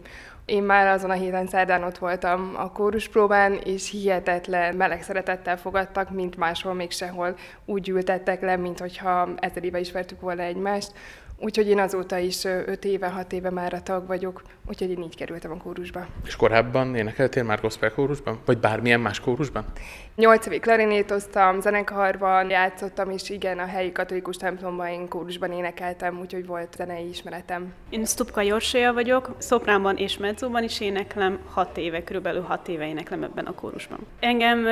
[0.50, 6.10] Én már azon a héten szerdán ott voltam a kóruspróbán, és hihetetlen meleg szeretettel fogadtak,
[6.10, 9.28] mint máshol még sehol úgy ültettek le, mint hogyha
[9.60, 10.92] éve ismertük volna egymást.
[11.42, 15.16] Úgyhogy én azóta is 5 éve, 6 éve már a tag vagyok, úgyhogy én így
[15.16, 16.06] kerültem a kórusba.
[16.26, 18.40] És korábban énekeltél már gospel kórusban?
[18.44, 19.64] Vagy bármilyen más kórusban?
[20.16, 26.46] Nyolc évig klarinétoztam, zenekarban játszottam, és igen, a helyi katolikus templomban én kórusban énekeltem, úgyhogy
[26.46, 27.72] volt zenei ismeretem.
[27.90, 33.22] Én Stupka Jorsolya vagyok, szopránban és mezzóban is éneklem, hat éve, körülbelül hat éve éneklem
[33.22, 33.98] ebben a kórusban.
[34.20, 34.64] Engem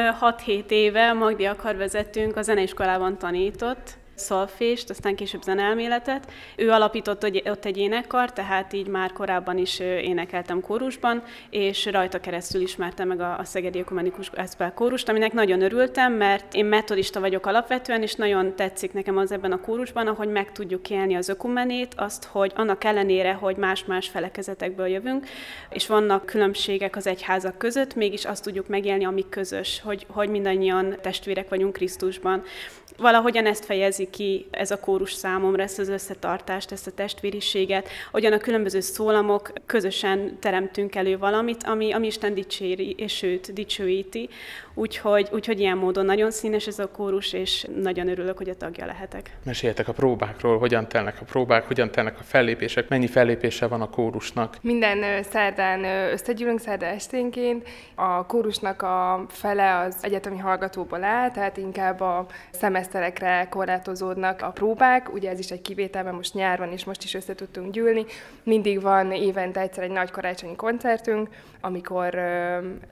[0.46, 6.33] 6-7 éve Magdi Akar vezetünk a zeneiskolában tanított, szolfést, aztán később zenelméletet.
[6.57, 12.61] Ő alapított ott egy énekkar, tehát így már korábban is énekeltem kórusban, és rajta keresztül
[12.61, 17.46] ismertem meg a, a Szegedi Ökumenikus Gospel kórust, aminek nagyon örültem, mert én metodista vagyok
[17.46, 21.94] alapvetően, és nagyon tetszik nekem az ebben a kórusban, ahogy meg tudjuk élni az ökumenét,
[21.96, 25.26] azt, hogy annak ellenére, hogy más-más felekezetekből jövünk,
[25.70, 30.96] és vannak különbségek az egyházak között, mégis azt tudjuk megélni, ami közös, hogy, hogy mindannyian
[31.02, 32.42] testvérek vagyunk Krisztusban
[32.98, 38.33] valahogyan ezt fejezi ki ez a kórus számomra, ezt az összetartást, ezt a testvériséget, hogyan
[38.33, 44.29] a különböző szólamok közösen teremtünk elő valamit, ami, ami Isten dicséri, és őt dicsőíti.
[44.75, 48.87] Úgyhogy, úgyhogy ilyen módon nagyon színes ez a kórus, és nagyon örülök, hogy a tagja
[48.87, 49.37] lehetek.
[49.44, 53.90] Meséljetek a próbákról, hogyan telnek a próbák, hogyan telnek a fellépések, mennyi fellépése van a
[53.90, 54.57] kórusnak?
[54.61, 57.68] Minden szerdán összegyűlünk, szerda esténként.
[57.94, 63.47] A kórusnak a fele az egyetemi hallgatóból áll, tehát inkább a szemeszterekre
[63.99, 65.13] korlátozódnak a próbák.
[65.13, 68.05] Ugye ez is egy kivétel, mert most nyár van, és most is össze tudtunk gyűlni.
[68.43, 71.29] Mindig van évente egyszer egy nagy karácsonyi koncertünk,
[71.61, 72.14] amikor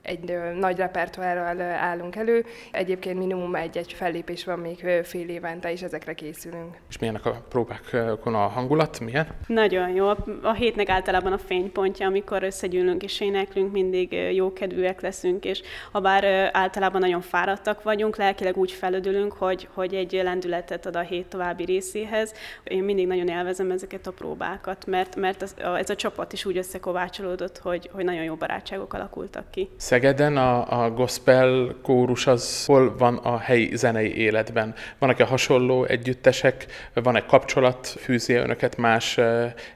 [0.01, 2.45] egy nagy repertoárral állunk elő.
[2.71, 6.75] Egyébként minimum egy-egy fellépés van még fél évente, és ezekre készülünk.
[6.89, 8.99] És milyenek a próbákon a hangulat?
[8.99, 9.27] Milyen?
[9.47, 10.07] Nagyon jó.
[10.41, 16.49] A hétnek általában a fénypontja, amikor összegyűlünk és éneklünk, mindig jókedvűek leszünk, és ha bár
[16.53, 21.63] általában nagyon fáradtak vagyunk, lelkileg úgy felödülünk, hogy, hogy egy lendületet ad a hét további
[21.65, 22.33] részéhez.
[22.63, 26.57] Én mindig nagyon élvezem ezeket a próbákat, mert, mert az, ez a csapat is úgy
[26.57, 29.69] összekovácsolódott, hogy, hogy nagyon jó barátságok alakultak ki.
[29.75, 34.73] Szegeden a, a gospel kórus az hol van a helyi zenei életben?
[34.99, 39.19] Vannak-e hasonló együttesek, van-e kapcsolat, fűzi önöket más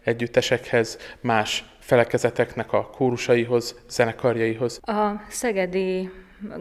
[0.03, 4.79] együttesekhez, más felekezeteknek a kórusaihoz, zenekarjaihoz?
[4.81, 6.09] A szegedi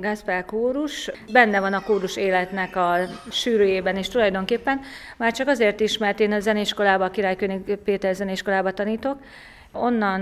[0.00, 2.96] Gáspár kórus benne van a kórus életnek a
[3.30, 4.80] sűrűjében is tulajdonképpen,
[5.16, 9.18] már csak azért is, mert én a zenéskolába, a Királykönig Péter zenéskolába tanítok,
[9.72, 10.20] Onnan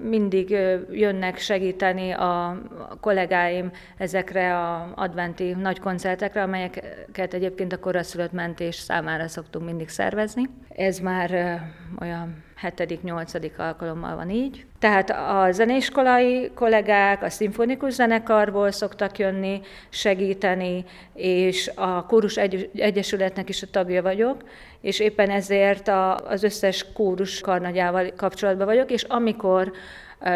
[0.00, 0.50] mindig
[0.90, 2.62] jönnek segíteni a
[3.00, 10.42] kollégáim ezekre a adventi nagy koncertekre, amelyeket egyébként a koraszülött mentés számára szoktunk mindig szervezni.
[10.68, 11.60] Ez már
[12.00, 14.64] olyan hetedik, nyolcadik alkalommal van így.
[14.78, 23.48] Tehát a zeneiskolai kollégák a szimfonikus zenekarból szoktak jönni, segíteni, és a Kórus Egy- Egyesületnek
[23.48, 24.42] is a tagja vagyok,
[24.80, 25.88] és éppen ezért
[26.28, 29.72] az összes kórus karnagyával kapcsolatban vagyok, és amikor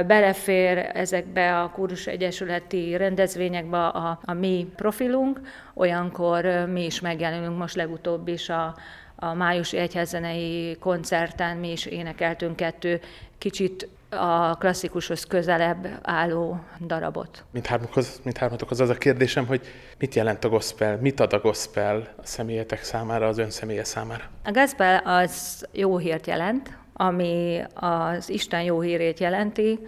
[0.06, 5.40] belefér ezekbe a Kórus Egyesületi rendezvényekbe a, a mi profilunk,
[5.74, 8.76] olyankor mi is megjelenünk, most legutóbb is a,
[9.22, 13.00] a májusi egyházzenei koncerten mi is énekeltünk kettő
[13.38, 17.44] kicsit a klasszikushoz közelebb álló darabot.
[17.50, 19.60] Mindhármukhoz, mindhármatokhoz az a kérdésem, hogy
[19.98, 24.24] mit jelent a gospel, mit ad a gospel a személyetek számára, az ön személye számára?
[24.44, 29.78] A gospel az jó hírt jelent, ami az Isten jó hírét jelenti,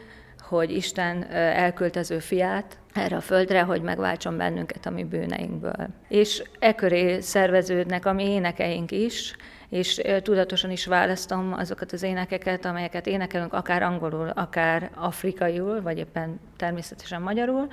[0.40, 5.88] hogy Isten elküldte fiát erre a földre, hogy megváltson bennünket a mi bűneinkből.
[6.08, 9.36] És e köré szerveződnek a mi énekeink is,
[9.68, 16.40] és tudatosan is választom azokat az énekeket, amelyeket énekelünk, akár angolul, akár afrikaiul, vagy éppen
[16.56, 17.68] természetesen magyarul,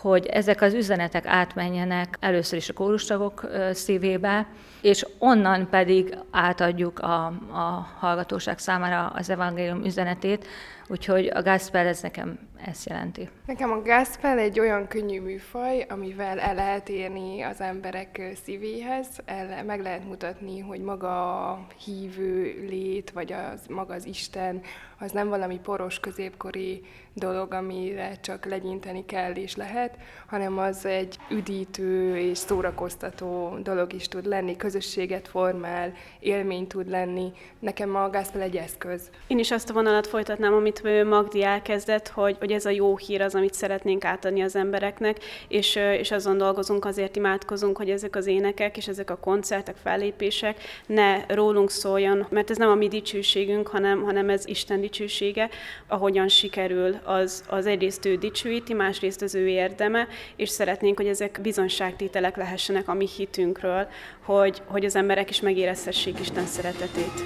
[0.00, 4.46] hogy ezek az üzenetek átmenjenek először is a kórustagok szívébe,
[4.80, 10.46] és onnan pedig átadjuk a, a hallgatóság számára az evangélium üzenetét,
[10.92, 13.28] úgyhogy a gospel ez nekem ezt jelenti.
[13.46, 19.64] Nekem a gospel egy olyan könnyű műfaj, amivel el lehet érni az emberek szívéhez, el,
[19.64, 24.60] meg lehet mutatni, hogy maga a hívő lét, vagy az, maga az Isten,
[24.98, 26.82] az nem valami poros középkori
[27.14, 34.08] dolog, amire csak legyinteni kell és lehet, hanem az egy üdítő és szórakoztató dolog is
[34.08, 37.32] tud lenni, közösséget formál, élmény tud lenni.
[37.58, 39.10] Nekem a gospel egy eszköz.
[39.26, 43.20] Én is azt a vonalat folytatnám, amit Magdi elkezdett, hogy, hogy ez a jó hír
[43.20, 45.18] az, amit szeretnénk átadni az embereknek,
[45.48, 50.60] és, és azon dolgozunk, azért imádkozunk, hogy ezek az énekek és ezek a koncertek, fellépések
[50.86, 55.48] ne rólunk szóljon, mert ez nem a mi dicsőségünk, hanem, hanem ez Isten dicsősége,
[55.86, 61.38] ahogyan sikerül, az, az egyrészt ő dicsőíti, másrészt az ő érdeme, és szeretnénk, hogy ezek
[61.42, 63.86] bizonságtételek lehessenek a mi hitünkről,
[64.24, 67.24] hogy, hogy az emberek is megérezhessék Isten szeretetét.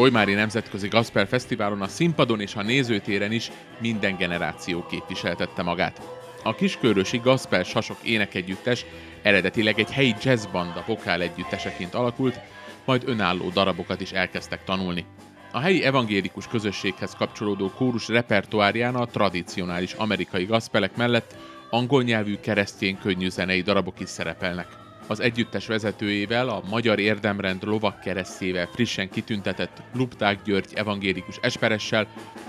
[0.00, 6.00] Solymári Nemzetközi Gasper Fesztiválon a színpadon és a nézőtéren is minden generáció képviseltette magát.
[6.42, 8.84] A kiskörösi Gasper Sasok énekegyüttes
[9.22, 12.40] eredetileg egy helyi jazzbanda vokál együtteseként alakult,
[12.84, 15.04] majd önálló darabokat is elkezdtek tanulni.
[15.52, 21.36] A helyi evangélikus közösséghez kapcsolódó kórus repertoárján a tradicionális amerikai gaszpelek mellett
[21.70, 24.79] angol nyelvű keresztény könnyű zenei darabok is szerepelnek.
[25.10, 32.06] Az együttes vezetőjével, a Magyar Érdemrend lovak keresztjével frissen kitüntetett Lupták György evangélikus esperessel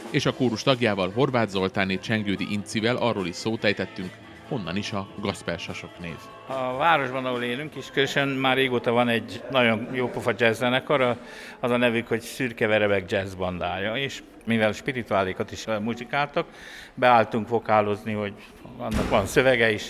[0.09, 4.11] és a kórus tagjával Horváth Zoltáné Csengődi Incivel arról is szót ejtettünk,
[4.47, 6.15] honnan is a Gasper Sasok név.
[6.47, 11.17] A városban, ahol élünk, Kiskösen már régóta van egy nagyon jó pofa jazz zenekar,
[11.59, 16.47] az a nevük, hogy Szürke Verebek Jazz Bandája, és mivel spirituálikat is muzsikáltak,
[16.93, 18.33] beálltunk vokálozni, hogy
[18.77, 19.83] annak van szövege is.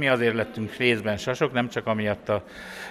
[0.00, 2.44] Mi azért lettünk részben sasok, nem csak amiatt a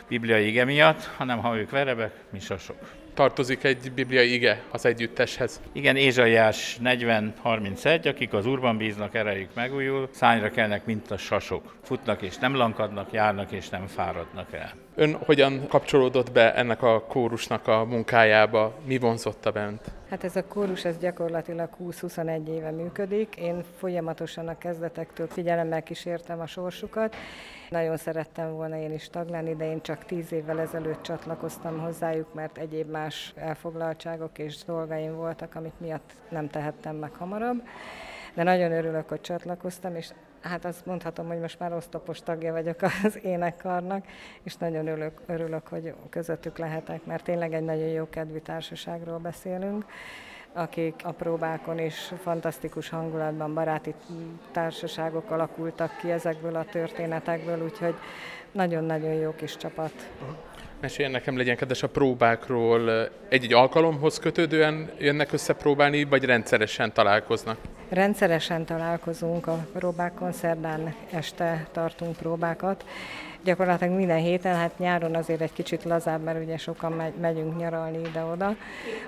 [0.08, 2.78] bibliai ige miatt, hanem ha ők verebek, mi sasok
[3.19, 5.62] tartozik egy bibliai ige az együtteshez.
[5.71, 11.75] Igen, Ézsaiás 40-31, akik az urban bíznak, erejük megújul, szányra kelnek, mint a sasok.
[11.84, 14.73] Futnak és nem lankadnak, járnak és nem fáradnak el.
[14.95, 18.73] Ön hogyan kapcsolódott be ennek a kórusnak a munkájába?
[18.86, 19.82] Mi vonzotta bent?
[20.10, 23.36] Hát ez a kórus ez gyakorlatilag 20-21 éve működik.
[23.36, 27.15] Én folyamatosan a kezdetektől figyelemmel kísértem a sorsukat.
[27.69, 32.34] Nagyon szerettem volna én is tag lenni, de én csak 10 évvel ezelőtt csatlakoztam hozzájuk,
[32.34, 37.63] mert egyéb más elfoglaltságok és dolgaim voltak, amit miatt nem tehettem meg hamarabb.
[38.34, 40.10] De nagyon örülök, hogy csatlakoztam, és
[40.41, 44.05] hát azt mondhatom, hogy most már osztopos tagja vagyok az énekkarnak,
[44.43, 49.86] és nagyon örülök, örülök, hogy közöttük lehetek, mert tényleg egy nagyon jó kedvű társaságról beszélünk
[50.53, 53.93] akik a próbákon is fantasztikus hangulatban baráti
[54.51, 57.95] társaságok alakultak ki ezekből a történetekből, úgyhogy
[58.51, 59.91] nagyon-nagyon jó kis csapat.
[60.81, 63.09] Meséljen nekem, legyen kedves a próbákról.
[63.29, 67.57] Egy-egy alkalomhoz kötődően jönnek össze próbálni, vagy rendszeresen találkoznak?
[67.89, 72.85] Rendszeresen találkozunk a próbákon, szerdán este tartunk próbákat,
[73.43, 77.97] gyakorlatilag minden héten, hát nyáron azért egy kicsit lazább, mert ugye sokan megy, megyünk nyaralni
[77.97, 78.56] ide-oda,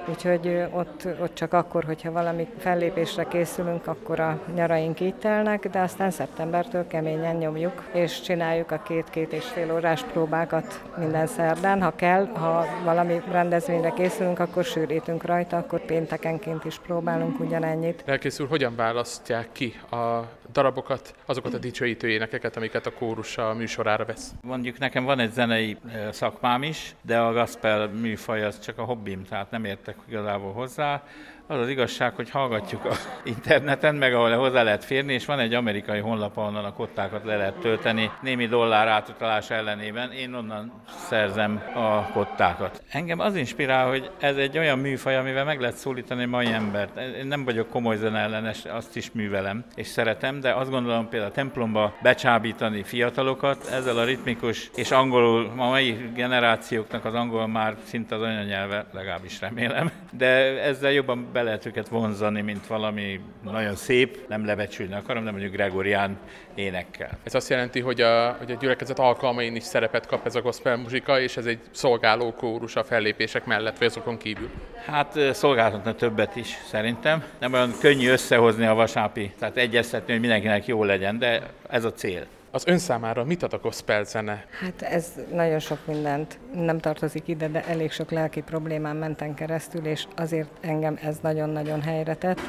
[0.06, 5.80] úgyhogy ott, ott csak akkor, hogyha valami fellépésre készülünk, akkor a nyaraink így telnek, de
[5.80, 11.82] aztán szeptembertől keményen nyomjuk, és csináljuk a két-két és fél órás próbákat minden szerdán.
[11.82, 18.04] Ha kell, ha valami rendezvényre készülünk, akkor sűrítünk rajta, akkor péntekenként is próbálunk ugyanennyit.
[18.06, 23.54] Lelkész úr, hogyan választják ki a darabokat, azokat a dicsőítő énekeket, amiket a kórus a
[23.54, 24.32] műsorára vesz?
[24.42, 25.78] Mondjuk nekem van egy zenei
[26.12, 31.04] szakmám is, de a gospel műfaj az csak a hobbim, tehát nem értek igazából hozzá.
[31.52, 35.54] Az az igazság, hogy hallgatjuk a interneten, meg ahol hozzá lehet férni, és van egy
[35.54, 40.12] amerikai honlap, ahonnan a kottákat le lehet tölteni, némi dollár átutalás ellenében.
[40.12, 42.84] Én onnan szerzem a kottákat.
[42.90, 47.00] Engem az inspirál, hogy ez egy olyan műfaj, amivel meg lehet szólítani mai embert.
[47.18, 51.32] Én nem vagyok komoly zene ellenes, azt is művelem, és szeretem, de azt gondolom például
[51.32, 57.76] a templomba becsábítani fiatalokat, ezzel a ritmikus és angolul, a mai generációknak az angol már
[57.84, 63.76] szinte az anyanyelve, legalábbis remélem, de ezzel jobban be lehet őket vonzani, mint valami nagyon
[63.76, 66.18] szép, nem lebecsülni akarom, de mondjuk Gregorián
[66.56, 67.10] énekkel.
[67.24, 70.78] Ez azt jelenti, hogy a, hogy a gyülekezet alkalmain is szerepet kap ez a gospel
[70.78, 74.50] muzsika, és ez egy szolgáló kórus a fellépések mellett, vagy azokon kívül?
[74.86, 77.24] Hát szolgáltatna többet is szerintem.
[77.40, 81.94] Nem olyan könnyű összehozni a vasápi, tehát egyeztetni, hogy mindenkinek jó legyen, de ez a
[81.94, 82.26] cél.
[82.54, 84.46] Az ön számára mit ad a gospel zene?
[84.60, 89.86] Hát ez nagyon sok mindent nem tartozik ide, de elég sok lelki problémán menten keresztül,
[89.86, 92.40] és azért engem ez nagyon-nagyon helyre tett.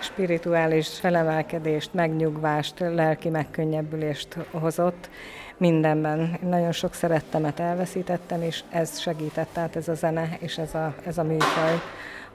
[0.00, 5.10] Spirituális felemelkedést, megnyugvást, lelki megkönnyebbülést hozott
[5.56, 6.38] mindenben.
[6.42, 11.18] Nagyon sok szerettemet elveszítettem, és ez segített, tehát ez a zene és ez a, ez
[11.18, 11.80] a műfaj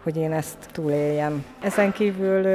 [0.04, 1.46] hogy én ezt túléljem.
[1.62, 2.48] Ezen kívül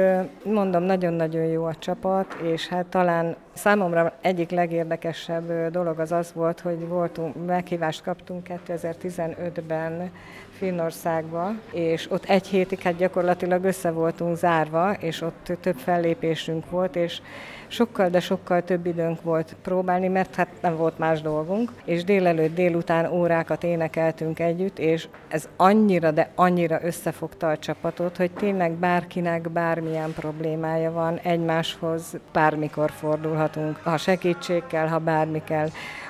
[0.43, 6.59] mondom, nagyon-nagyon jó a csapat, és hát talán számomra egyik legérdekesebb dolog az az volt,
[6.59, 10.11] hogy voltunk, meghívást kaptunk 2015-ben
[10.57, 16.95] Finnországba, és ott egy hétig hát gyakorlatilag össze voltunk zárva, és ott több fellépésünk volt,
[16.95, 17.21] és
[17.67, 22.55] sokkal, de sokkal több időnk volt próbálni, mert hát nem volt más dolgunk, és délelőtt,
[22.55, 29.49] délután órákat énekeltünk együtt, és ez annyira, de annyira összefogta a csapatot, hogy tényleg bárkinek
[29.49, 35.67] bármilyen problémája van, egymáshoz bármikor fordulhatunk, ha segítség kell, ha bármi kell.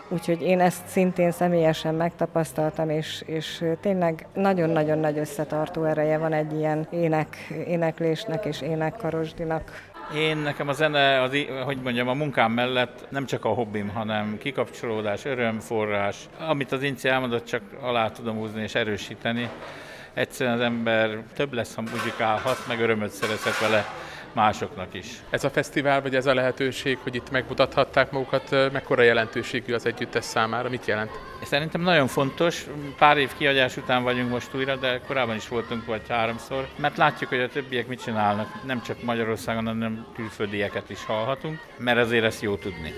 [0.09, 6.53] Úgyhogy én ezt szintén személyesen megtapasztaltam, és, és tényleg nagyon-nagyon nagy összetartó ereje van egy
[6.53, 7.37] ilyen ének,
[7.67, 9.71] éneklésnek és énekkarosdinak.
[10.13, 14.37] Én nekem a zene, az, hogy mondjam, a munkám mellett nem csak a hobbim, hanem
[14.37, 16.15] kikapcsolódás, örömforrás.
[16.39, 19.49] Amit az Inci elmondott, csak alá tudom húzni és erősíteni.
[20.13, 23.85] egyszerűen az ember több lesz, ha muzsikálhat, meg örömöt szerezhet vele
[24.35, 25.07] másoknak is.
[25.29, 30.23] Ez a fesztivál, vagy ez a lehetőség, hogy itt megmutathatták magukat, mekkora jelentőségű az együttes
[30.23, 30.69] számára?
[30.69, 31.11] Mit jelent?
[31.43, 32.65] Szerintem nagyon fontos.
[32.97, 37.29] Pár év kiadás után vagyunk most újra, de korábban is voltunk vagy háromszor, mert látjuk,
[37.29, 38.63] hogy a többiek mit csinálnak.
[38.65, 42.93] Nem csak Magyarországon, hanem külföldieket is hallhatunk, mert azért ezt jó tudni.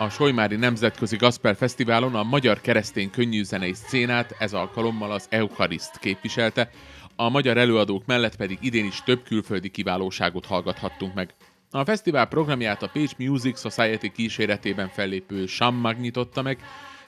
[0.00, 6.70] A Solymári Nemzetközi Gasper Fesztiválon a magyar keresztény könnyűzenei szcénát ez alkalommal az Euchariszt képviselte,
[7.16, 11.34] a magyar előadók mellett pedig idén is több külföldi kiválóságot hallgathattunk meg.
[11.70, 16.58] A fesztivál programját a Page Music Society kíséretében fellépő Sam nyitotta meg,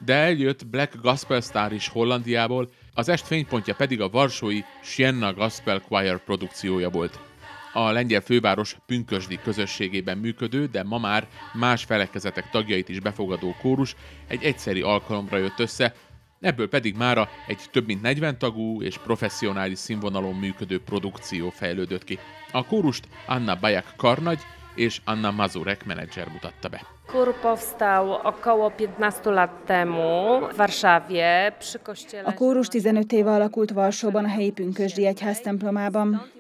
[0.05, 5.81] de eljött Black Gospel Star is Hollandiából, az est fénypontja pedig a varsói Sienna Gospel
[5.81, 7.30] Choir produkciója volt
[7.73, 13.97] a lengyel főváros pünkösdi közösségében működő, de ma már más felekezetek tagjait is befogadó kórus
[14.29, 15.95] egy egyszeri alkalomra jött össze,
[16.41, 22.19] ebből pedig mára egy több mint 40 tagú és professzionális színvonalon működő produkció fejlődött ki.
[22.53, 24.41] A kórust Anna Bajak Karnagy
[24.75, 26.81] és Anna Mazurek menedzser mutatta be.
[27.07, 32.29] Chór powstał około 15 lat temu w Warszawie przy kościele.
[32.29, 36.31] A kórus 15 éve alakult Varsóban a helyi pünkösdi egyház templomában.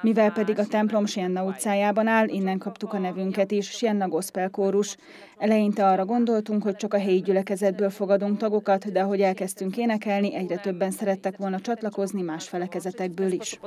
[0.00, 4.96] Mivel pedig a templom Sienna utcájában áll, innen kaptuk a nevünket is, Sienna Gospel Kórus.
[5.38, 10.56] Eleinte arra gondoltunk, hogy csak a helyi gyülekezetből fogadunk tagokat, de ahogy elkezdtünk énekelni, egyre
[10.56, 13.60] többen szerettek volna csatlakozni más felekezetekből is.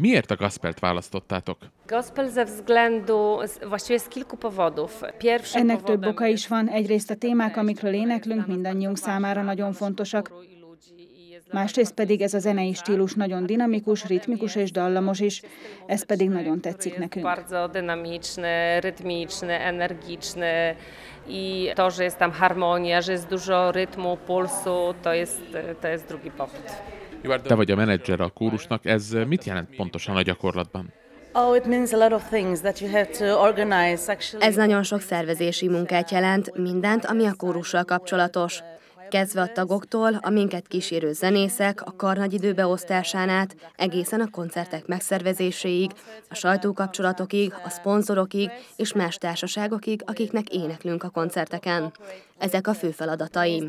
[0.00, 1.58] Miért a gospelt választottátok?
[1.86, 5.02] Gospel ze względu, właściwie z kilku powodów.
[5.52, 6.68] Ennek több oka is van.
[6.68, 10.30] Egyrészt a témák, amikről éneklünk, mindannyiunk számára nagyon fontosak.
[11.54, 15.42] Másrészt pedig ez a zenei stílus nagyon dinamikus, ritmikus és dallamos is,
[15.86, 17.24] ez pedig nagyon tetszik nekünk.
[17.24, 20.76] Bardzo dynamiczny, rytmiczny, energiczny
[21.28, 25.40] i to, że jest tam harmonia, że jest dużo rytmu, pulsu, to jest,
[25.80, 26.62] to jest drugi powód.
[27.48, 30.90] Te vagy a menedzser a kórusnak, ez mit jelent pontosan a gyakorlatban?
[31.32, 31.56] Oh,
[34.38, 38.62] Ez nagyon sok szervezési munkát jelent, mindent, ami a kórussal kapcsolatos
[39.10, 45.90] kezdve a tagoktól, a minket kísérő zenészek, a karnagy időbeosztásán át, egészen a koncertek megszervezéséig,
[46.28, 51.92] a sajtókapcsolatokig, a szponzorokig és más társaságokig, akiknek éneklünk a koncerteken.
[52.38, 53.68] Ezek a fő feladataim.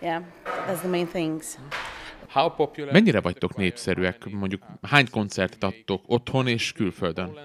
[0.00, 0.22] Yeah,
[0.68, 1.56] that's the main things.
[2.92, 4.24] Mennyire vagytok népszerűek?
[4.30, 7.38] Mondjuk hány koncertet adtok otthon és külföldön?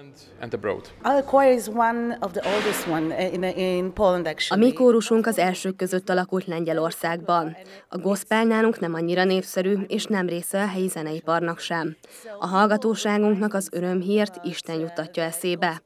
[4.48, 7.56] A mi kórusunk az elsők között alakult Lengyelországban.
[7.88, 11.96] A gospel nálunk nem annyira népszerű, és nem része a helyi zeneiparnak sem.
[12.38, 15.82] A hallgatóságunknak az örömhírt Isten juttatja eszébe.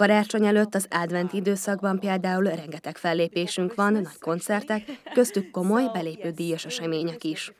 [0.00, 4.82] Karácsony előtt az advent időszakban például rengeteg fellépésünk van, nagy koncertek,
[5.14, 7.52] köztük komoly belépő díjas események is.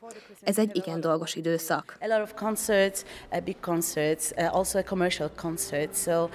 [0.43, 1.97] Ez egy igen dolgos időszak.
[1.99, 3.01] A lot of concerts,
[3.43, 6.29] big concerts, also a commercial concert, so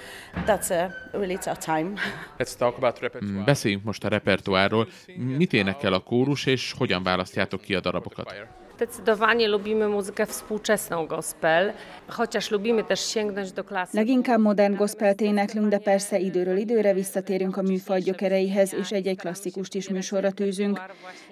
[0.45, 1.93] that's a really tough time.
[2.39, 3.43] Let's talk about repertoire.
[3.43, 4.87] Beszéljünk most a repertoárról.
[5.15, 8.33] Mit énekel a kórus, és hogyan választjátok ki a darabokat?
[8.77, 11.73] Zdecydowanie lubimy muzykę współczesną gospel,
[12.07, 13.97] chociaż lubimy też sięgnąć do klasyki.
[13.97, 19.75] Leginkább modern gospelt éneklünk, de persze időről időre visszatérünk a műfaj gyökereihez, és egy-egy klasszikust
[19.75, 20.81] is műsorra tűzünk.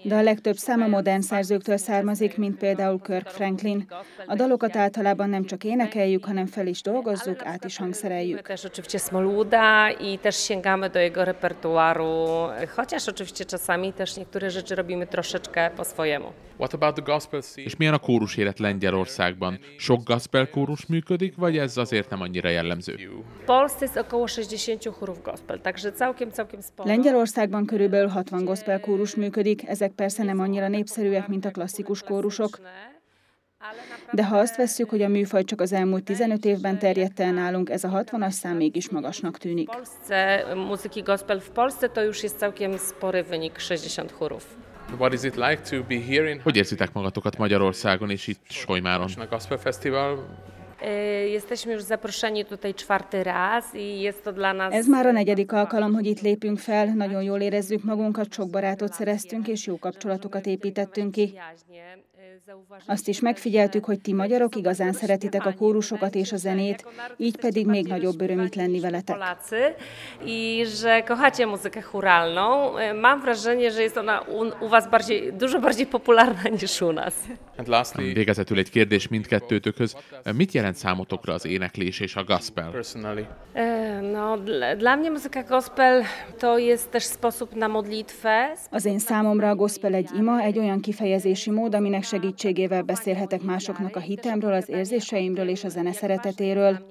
[0.03, 3.85] De a legtöbb szám a modern szerzőktől származik, mint például Kirk Franklin.
[4.25, 8.41] A dalokat általában nem csak énekeljük, hanem fel is dolgozzuk, át is hangszereljük.
[8.41, 12.25] Też oczywiście Smoluda i też sięgamy do jego repertuaru,
[12.75, 16.31] chociaż oczywiście czasami też niektóre rzeczy robimy troszeczkę po swojemu.
[16.57, 19.59] What about the gospel és milyen a kórus élet Lengyelországban?
[19.77, 22.95] Sok gospel kórus működik, vagy ez azért nem annyira jellemző?
[26.75, 32.59] Lengyelországban körülbelül 60 gospel kórus működik, ezek persze nem annyira népszerűek, mint a klasszikus kórusok.
[34.11, 37.69] De ha azt vesszük, hogy a műfaj csak az elmúlt 15 évben terjedt el nálunk,
[37.69, 39.69] ez a 60-as szám mégis magasnak tűnik.
[40.55, 44.64] muzyki gospel w Polsce to już jest całkiem spory wynik 60 chórów.
[44.97, 46.39] What is it like to be here in...
[46.41, 49.09] Hogy érzitek magatokat Magyarországon és itt Solymáron?
[49.17, 50.25] A Gospel Festival
[51.31, 54.73] Jesteśmy już zaproszeni tutaj czwarty raz i jest to dla nas...
[54.73, 58.93] Ez már a negyedik alkalom, hogy itt lépünk fel, nagyon jól érezzük magunkat, sok barátot
[58.93, 61.39] szereztünk és jó kapcsolatokat építettünk ki.
[62.85, 66.85] Azt is megfigyeltük, hogy ti magyarok igazán szeretitek a kórusokat és a zenét,
[67.17, 69.17] így pedig még nagyobb öröm itt lenni veletek.
[70.25, 72.73] I że kochacie muzykę churalną.
[73.01, 77.13] Mam wrażenie, że jest ona u, u was bardziej, dużo bardziej popularna niż u nas.
[78.13, 79.95] Végezetül egy kérdés mindkettőtökhöz.
[80.33, 82.73] Mit jelent számotokra az éneklés és a gospel?
[84.01, 84.37] No,
[84.77, 86.03] dla mnie muzyka gospel
[86.39, 88.53] to jest też sposób na modlitwę.
[88.71, 92.03] Az én számomra a gospel egy ima, egy olyan kifejezési mód, aminek
[92.35, 96.85] segítségével beszélhetek másoknak a hitemről, az érzéseimről és a zene szeretetéről.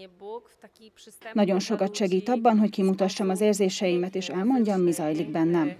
[1.33, 5.77] Nagyon sokat segít abban, hogy kimutassam az érzéseimet és elmondjam, mi zajlik bennem.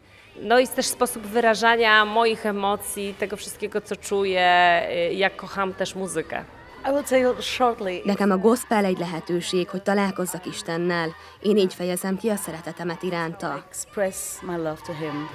[0.49, 6.45] No jest też sposób wyrażania moich emocji, tego wszystkiego, co czuję, jak kocham też muzykę.
[8.05, 11.09] Nekem a gospel egy lehetőség, hogy találkozzak Istennel.
[11.43, 13.65] Én így fejezem ki a szeretetemet iránta.
[13.69, 15.29] Express my love to him.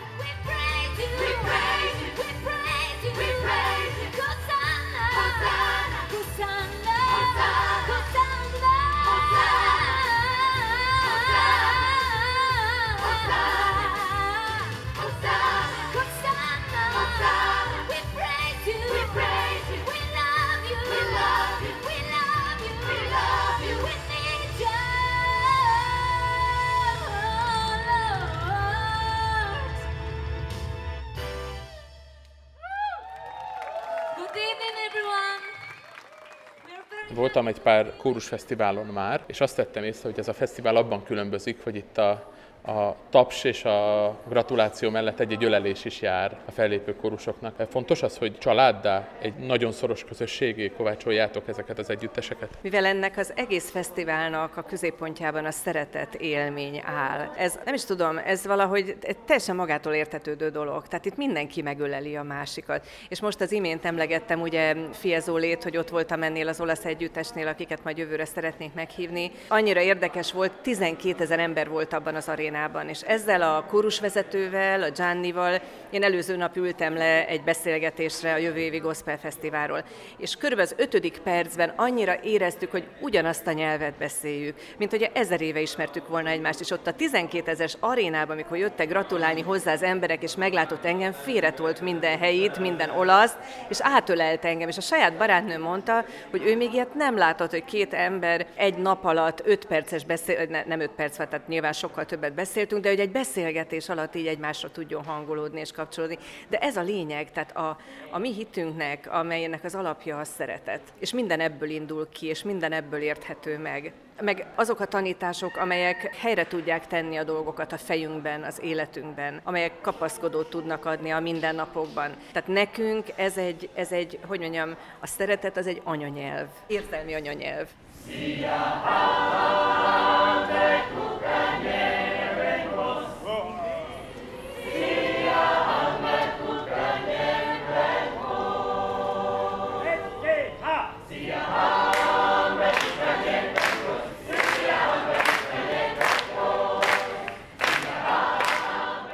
[37.14, 41.64] Voltam egy pár kórusfesztiválon már, és azt tettem észre, hogy ez a fesztivál abban különbözik,
[41.64, 46.96] hogy itt a a taps és a gratuláció mellett egy-egy ölelés is jár a fellépő
[46.96, 47.56] kórusoknak.
[47.70, 52.50] Fontos az, hogy családdá, egy nagyon szoros közösségé kovácsoljátok ezeket az együtteseket?
[52.62, 57.30] Mivel ennek az egész fesztiválnak a középpontjában a szeretet élmény áll.
[57.38, 60.88] Ez nem is tudom, ez valahogy teljesen magától értetődő dolog.
[60.88, 62.88] Tehát itt mindenki megöleli a másikat.
[63.10, 67.84] És most az imént emlegettem ugye Fiezólét, hogy ott voltam ennél az olasz együttesnél, akiket
[67.84, 69.32] majd jövőre szeretnék meghívni.
[69.48, 72.90] Annyira érdekes volt, 12 ezer ember volt abban az arénában arénában.
[72.90, 78.60] És ezzel a kórusvezetővel, a Giannival én előző nap ültem le egy beszélgetésre a jövő
[78.60, 79.84] évi Gospel Fesztiválról.
[80.18, 85.42] És körülbelül az ötödik percben annyira éreztük, hogy ugyanazt a nyelvet beszéljük, mint hogy ezer
[85.42, 86.60] éve ismertük volna egymást.
[86.60, 91.12] És ott a 12 ezeres arénában, amikor jöttek gratulálni hozzá az emberek, és meglátott engem,
[91.12, 93.34] félretolt minden helyét, minden olasz,
[93.70, 94.68] és átölelt engem.
[94.68, 98.78] És a saját barátnőm mondta, hogy ő még ilyet nem látott, hogy két ember egy
[98.78, 102.90] nap alatt öt perces beszél, ne, nem öt perc, tehát nyilván sokkal többet beszéltünk, de
[102.90, 106.18] hogy egy beszélgetés alatt így egymásra tudjon hangolódni és kapcsolódni.
[106.50, 107.78] De ez a lényeg, tehát a,
[108.12, 110.82] a mi hitünknek, amelynek az alapja a szeretet.
[111.00, 113.94] És minden ebből indul ki, és minden ebből érthető meg.
[114.22, 119.82] Meg azok a tanítások, amelyek helyre tudják tenni a dolgokat a fejünkben, az életünkben, amelyek
[119.82, 122.16] kapaszkodót tudnak adni a mindennapokban.
[122.32, 127.68] Tehát nekünk ez egy, ez egy, hogy mondjam, a szeretet az egy anyanyelv, értelmi anyanyelv.
[128.08, 128.82] Szia,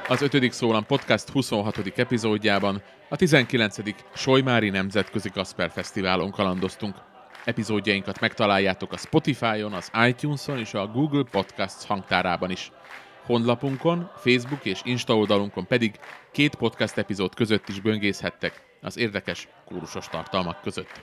[0.08, 0.52] Az 5.
[0.52, 1.92] Szólam Podcast 26.
[1.96, 3.78] epizódjában a 19.
[4.16, 6.96] Solymári Nemzetközi Gasper Fesztiválon kalandoztunk.
[7.46, 12.72] Epizódjainkat megtaláljátok a Spotify-on, az iTunes-on és a Google Podcasts hangtárában is.
[13.26, 16.00] Honlapunkon, Facebook és Insta oldalunkon pedig
[16.32, 21.02] két podcast epizód között is böngészhettek az érdekes kórusos tartalmak között.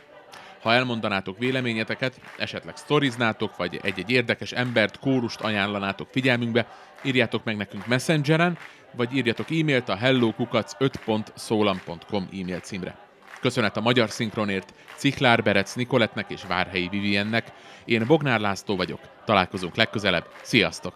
[0.62, 6.66] Ha elmondanátok véleményeteket, esetleg sztoriznátok, vagy egy-egy érdekes embert, kórust ajánlanátok figyelmünkbe,
[7.05, 8.59] írjátok meg nekünk Messengeren,
[8.97, 12.99] vagy írjatok e-mailt a hellokukac5.szólam.com e-mail címre.
[13.40, 17.53] Köszönet a magyar szinkronért Ciklár Berec Nikoletnek és Várhelyi Viviennek.
[17.84, 19.01] Én Bognár László vagyok.
[19.24, 20.26] Találkozunk legközelebb.
[20.43, 20.95] Sziasztok!